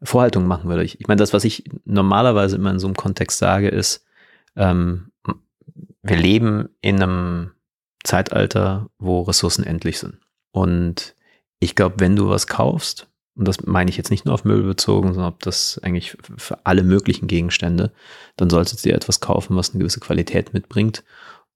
[0.02, 0.84] Vorhaltungen machen würde.
[0.84, 4.04] Ich, ich meine, das, was ich normalerweise immer in so einem Kontext sage, ist,
[4.56, 5.12] ähm,
[6.02, 7.52] wir leben in einem
[8.02, 10.18] Zeitalter, wo Ressourcen endlich sind.
[10.52, 11.14] Und
[11.64, 14.64] ich glaube, wenn du was kaufst, und das meine ich jetzt nicht nur auf Möbel
[14.64, 17.92] bezogen, sondern ob das eigentlich für alle möglichen Gegenstände,
[18.36, 21.02] dann solltest du dir etwas kaufen, was eine gewisse Qualität mitbringt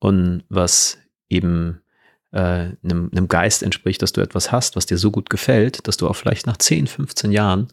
[0.01, 0.99] und was
[1.29, 1.81] eben
[2.33, 5.97] äh, einem, einem Geist entspricht, dass du etwas hast, was dir so gut gefällt, dass
[5.97, 7.69] du auch vielleicht nach 10, 15 Jahren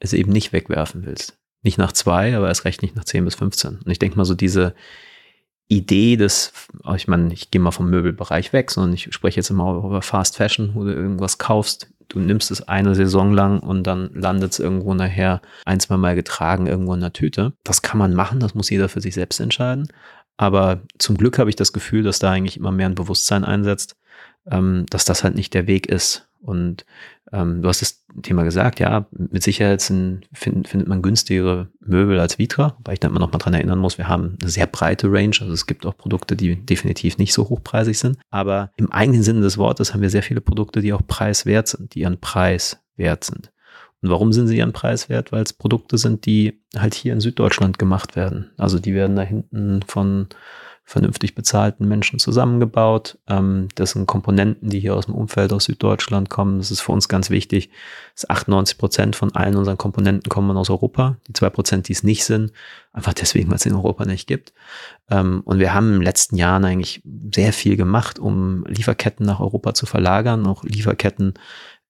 [0.00, 1.38] es eben nicht wegwerfen willst.
[1.62, 3.78] Nicht nach zwei, aber erst recht nicht nach 10 bis 15.
[3.84, 4.74] Und ich denke mal so diese,
[5.68, 6.52] Idee des,
[6.84, 10.02] oh, ich meine, ich gehe mal vom Möbelbereich weg, sondern ich spreche jetzt immer über
[10.02, 14.52] Fast Fashion, wo du irgendwas kaufst, du nimmst es eine Saison lang und dann landet
[14.52, 17.52] es irgendwo nachher ein, zwei Mal getragen irgendwo in der Tüte.
[17.64, 19.88] Das kann man machen, das muss jeder für sich selbst entscheiden.
[20.36, 23.96] Aber zum Glück habe ich das Gefühl, dass da eigentlich immer mehr ein Bewusstsein einsetzt,
[24.50, 26.25] ähm, dass das halt nicht der Weg ist.
[26.46, 26.86] Und
[27.32, 32.20] ähm, du hast das Thema gesagt, ja, mit Sicherheit sind, find, findet man günstigere Möbel
[32.20, 34.66] als Vitra, weil ich dann immer noch mal dran erinnern muss, wir haben eine sehr
[34.66, 38.92] breite Range, also es gibt auch Produkte, die definitiv nicht so hochpreisig sind, aber im
[38.92, 42.20] eigenen Sinne des Wortes haben wir sehr viele Produkte, die auch preiswert sind, die ihren
[42.20, 43.52] Preis wert sind.
[44.02, 45.32] Und warum sind sie ihren Preis wert?
[45.32, 48.52] Weil es Produkte sind, die halt hier in Süddeutschland gemacht werden.
[48.56, 50.28] Also die werden da hinten von
[50.88, 53.18] vernünftig bezahlten Menschen zusammengebaut.
[53.26, 56.58] Ähm, das sind Komponenten, die hier aus dem Umfeld aus Süddeutschland kommen.
[56.58, 57.70] Das ist für uns ganz wichtig.
[58.14, 61.16] Das 98 Prozent von allen unseren Komponenten kommen aus Europa.
[61.26, 62.52] Die zwei Prozent, die es nicht sind,
[62.92, 64.52] einfach deswegen, weil es in Europa nicht gibt.
[65.10, 67.02] Ähm, und wir haben in den letzten Jahren eigentlich
[67.34, 71.34] sehr viel gemacht, um Lieferketten nach Europa zu verlagern, auch Lieferketten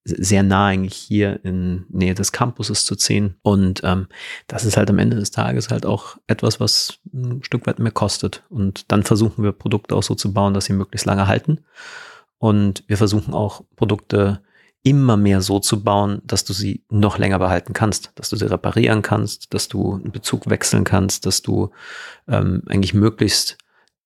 [0.07, 3.35] sehr nah eigentlich hier in Nähe des Campuses zu ziehen.
[3.41, 4.07] Und ähm,
[4.47, 7.91] das ist halt am Ende des Tages halt auch etwas, was ein Stück weit mehr
[7.91, 8.43] kostet.
[8.49, 11.59] Und dann versuchen wir Produkte auch so zu bauen, dass sie möglichst lange halten.
[12.37, 14.41] Und wir versuchen auch Produkte
[14.83, 18.49] immer mehr so zu bauen, dass du sie noch länger behalten kannst, dass du sie
[18.49, 21.71] reparieren kannst, dass du einen Bezug wechseln kannst, dass du
[22.27, 23.57] ähm, eigentlich möglichst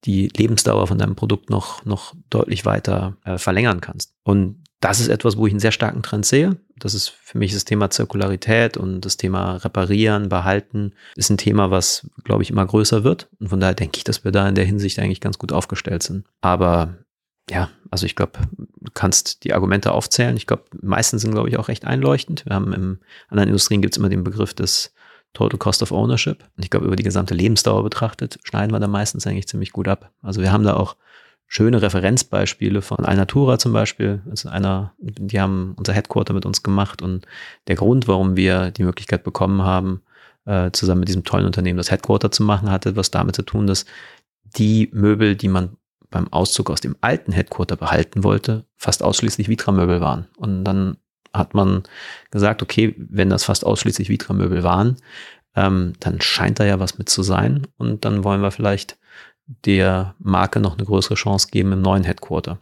[0.05, 4.15] die Lebensdauer von deinem Produkt noch, noch deutlich weiter äh, verlängern kannst.
[4.23, 6.57] Und das ist etwas, wo ich einen sehr starken Trend sehe.
[6.77, 11.69] Das ist für mich das Thema Zirkularität und das Thema Reparieren, Behalten ist ein Thema,
[11.69, 13.29] was, glaube ich, immer größer wird.
[13.39, 16.01] Und von daher denke ich, dass wir da in der Hinsicht eigentlich ganz gut aufgestellt
[16.01, 16.25] sind.
[16.41, 16.95] Aber
[17.49, 20.35] ja, also ich glaube, du kannst die Argumente aufzählen.
[20.35, 22.45] Ich glaube, meistens sind, glaube ich, auch recht einleuchtend.
[22.47, 24.93] Wir haben im anderen Industrien gibt es immer den Begriff des
[25.33, 26.43] Total Cost of Ownership.
[26.57, 29.87] Und ich glaube, über die gesamte Lebensdauer betrachtet, schneiden wir da meistens eigentlich ziemlich gut
[29.87, 30.11] ab.
[30.21, 30.95] Also wir haben da auch
[31.53, 34.21] schöne Referenzbeispiele von Alnatura zum Beispiel.
[34.29, 37.27] Also einer, die haben unser Headquarter mit uns gemacht und
[37.67, 40.01] der Grund, warum wir die Möglichkeit bekommen haben,
[40.45, 43.67] äh, zusammen mit diesem tollen Unternehmen das Headquarter zu machen, hatte was damit zu tun,
[43.67, 43.85] dass
[44.55, 45.75] die Möbel, die man
[46.09, 50.29] beim Auszug aus dem alten Headquarter behalten wollte, fast ausschließlich Vitra-Möbel waren.
[50.37, 50.95] Und dann
[51.33, 51.83] hat man
[52.31, 54.95] gesagt, okay, wenn das fast ausschließlich Vitra-Möbel waren,
[55.57, 57.67] ähm, dann scheint da ja was mit zu sein.
[57.75, 58.97] Und dann wollen wir vielleicht
[59.65, 62.59] der Marke noch eine größere Chance geben im neuen Headquarter.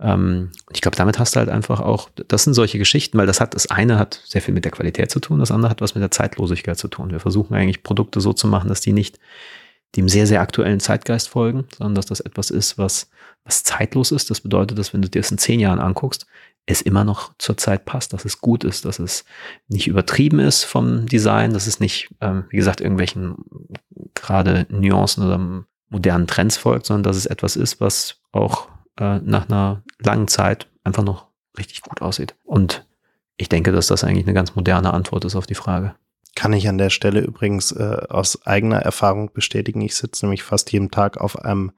[0.00, 3.40] Ähm, ich glaube, damit hast du halt einfach auch, das sind solche Geschichten, weil das
[3.40, 5.94] hat, das eine hat sehr viel mit der Qualität zu tun, das andere hat was
[5.94, 7.10] mit der Zeitlosigkeit zu tun.
[7.10, 9.18] Wir versuchen eigentlich Produkte so zu machen, dass die nicht
[9.96, 13.10] dem sehr, sehr aktuellen Zeitgeist folgen, sondern dass das etwas ist, was,
[13.44, 14.30] was zeitlos ist.
[14.30, 16.26] Das bedeutet, dass wenn du dir das in zehn Jahren anguckst,
[16.66, 19.24] es immer noch zur Zeit passt, dass es gut ist, dass es
[19.68, 23.36] nicht übertrieben ist vom Design, dass es nicht, ähm, wie gesagt, irgendwelchen
[24.14, 28.68] gerade Nuancen oder modernen Trends folgt, sondern dass es etwas ist, was auch
[28.98, 31.26] äh, nach einer langen Zeit einfach noch
[31.56, 32.34] richtig gut aussieht.
[32.44, 32.86] Und
[33.36, 35.94] ich denke, dass das eigentlich eine ganz moderne Antwort ist auf die Frage.
[36.34, 39.80] Kann ich an der Stelle übrigens äh, aus eigener Erfahrung bestätigen.
[39.80, 41.72] Ich sitze nämlich fast jeden Tag auf einem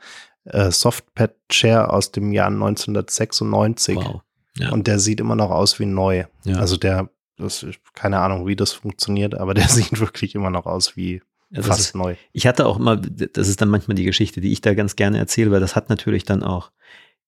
[0.44, 3.96] äh, Softpad-Chair aus dem Jahr 1996.
[3.96, 4.22] Wow.
[4.56, 4.70] Ja.
[4.70, 6.24] Und der sieht immer noch aus wie neu.
[6.44, 6.56] Ja.
[6.56, 10.96] Also der, das, keine Ahnung, wie das funktioniert, aber der sieht wirklich immer noch aus
[10.96, 12.16] wie ja, Fast ist, neu.
[12.32, 15.18] Ich hatte auch immer, das ist dann manchmal die Geschichte, die ich da ganz gerne
[15.18, 16.70] erzähle, weil das hat natürlich dann auch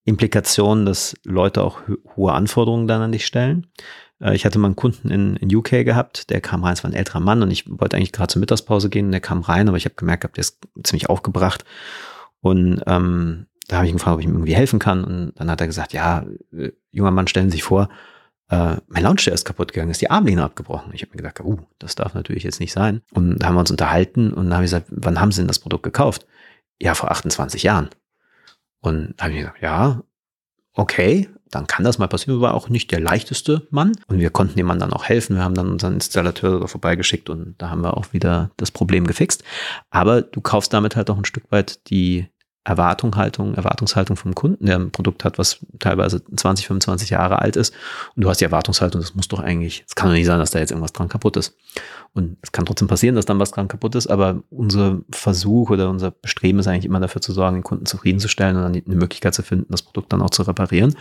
[0.05, 1.81] Implikationen, dass Leute auch
[2.17, 3.67] hohe Anforderungen dann an dich stellen.
[4.21, 6.91] Äh, ich hatte mal einen Kunden in, in UK gehabt, der kam rein, es war
[6.91, 9.69] ein älterer Mann und ich wollte eigentlich gerade zur Mittagspause gehen und der kam rein,
[9.69, 11.65] aber ich habe gemerkt, der ist ziemlich aufgebracht.
[12.41, 15.05] Und ähm, da habe ich ihn gefragt, ob ich ihm irgendwie helfen kann.
[15.05, 17.89] Und dann hat er gesagt, ja, äh, junger Mann, stellen Sie sich vor,
[18.53, 20.93] äh, mein Launcher ist kaputt gegangen, ist die Armlehne abgebrochen.
[20.93, 23.01] Ich habe mir gedacht, uh, das darf natürlich jetzt nicht sein.
[23.11, 25.49] Und da haben wir uns unterhalten und dann habe ich gesagt, wann haben Sie denn
[25.49, 26.27] das Produkt gekauft?
[26.79, 27.89] Ja, vor 28 Jahren.
[28.81, 30.03] Und da habe ich gesagt, ja,
[30.75, 32.43] okay, dann kann das mal passieren.
[32.43, 33.93] War auch nicht der leichteste Mann.
[34.09, 35.37] Und wir konnten dem Mann dann auch helfen.
[35.37, 39.07] Wir haben dann unseren Installateur da vorbeigeschickt und da haben wir auch wieder das Problem
[39.07, 39.45] gefixt.
[39.89, 42.27] Aber du kaufst damit halt auch ein Stück weit die
[42.65, 47.75] Erwartungshaltung, Erwartungshaltung vom Kunden, der ein Produkt hat, was teilweise 20, 25 Jahre alt ist.
[48.15, 50.53] Und du hast die Erwartungshaltung, das muss doch eigentlich, es kann doch nicht sein, dass
[50.53, 51.57] da jetzt irgendwas dran kaputt ist.
[52.15, 55.91] Und es kann trotzdem passieren, dass dann was dran kaputt ist, aber unser Versuch oder
[55.91, 59.35] unser Bestreben ist eigentlich immer dafür zu sorgen, den Kunden zufriedenzustellen und dann eine Möglichkeit
[59.35, 60.95] zu finden, das Produkt dann auch zu reparieren.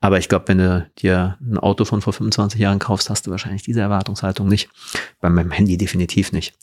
[0.00, 3.30] Aber ich glaube, wenn du dir ein Auto von vor 25 Jahren kaufst, hast du
[3.32, 4.70] wahrscheinlich diese Erwartungshaltung nicht.
[5.20, 6.54] Bei meinem Handy definitiv nicht.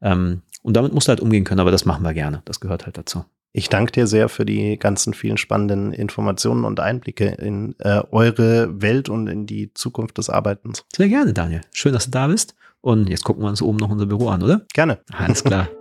[0.00, 2.42] Ähm, und damit musst du halt umgehen können, aber das machen wir gerne.
[2.44, 3.24] Das gehört halt dazu.
[3.56, 8.82] Ich danke dir sehr für die ganzen vielen spannenden Informationen und Einblicke in äh, eure
[8.82, 10.84] Welt und in die Zukunft des Arbeitens.
[10.94, 11.62] Sehr gerne, Daniel.
[11.72, 12.54] Schön, dass du da bist.
[12.82, 14.66] Und jetzt gucken wir uns oben noch unser Büro an, oder?
[14.74, 14.98] Gerne.
[15.10, 15.68] Alles klar.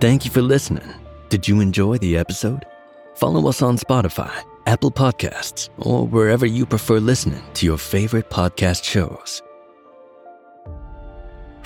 [0.00, 0.84] Thank you for listening.
[1.30, 2.66] Did you enjoy the episode?
[3.14, 4.28] Follow us on Spotify,
[4.66, 9.42] Apple Podcasts, or wherever you prefer listening to your favorite podcast shows.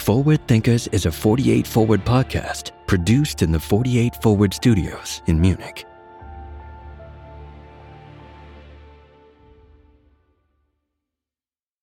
[0.03, 5.87] Forward Thinkers is a 48 Forward podcast produced in the 48 Forward studios in Munich.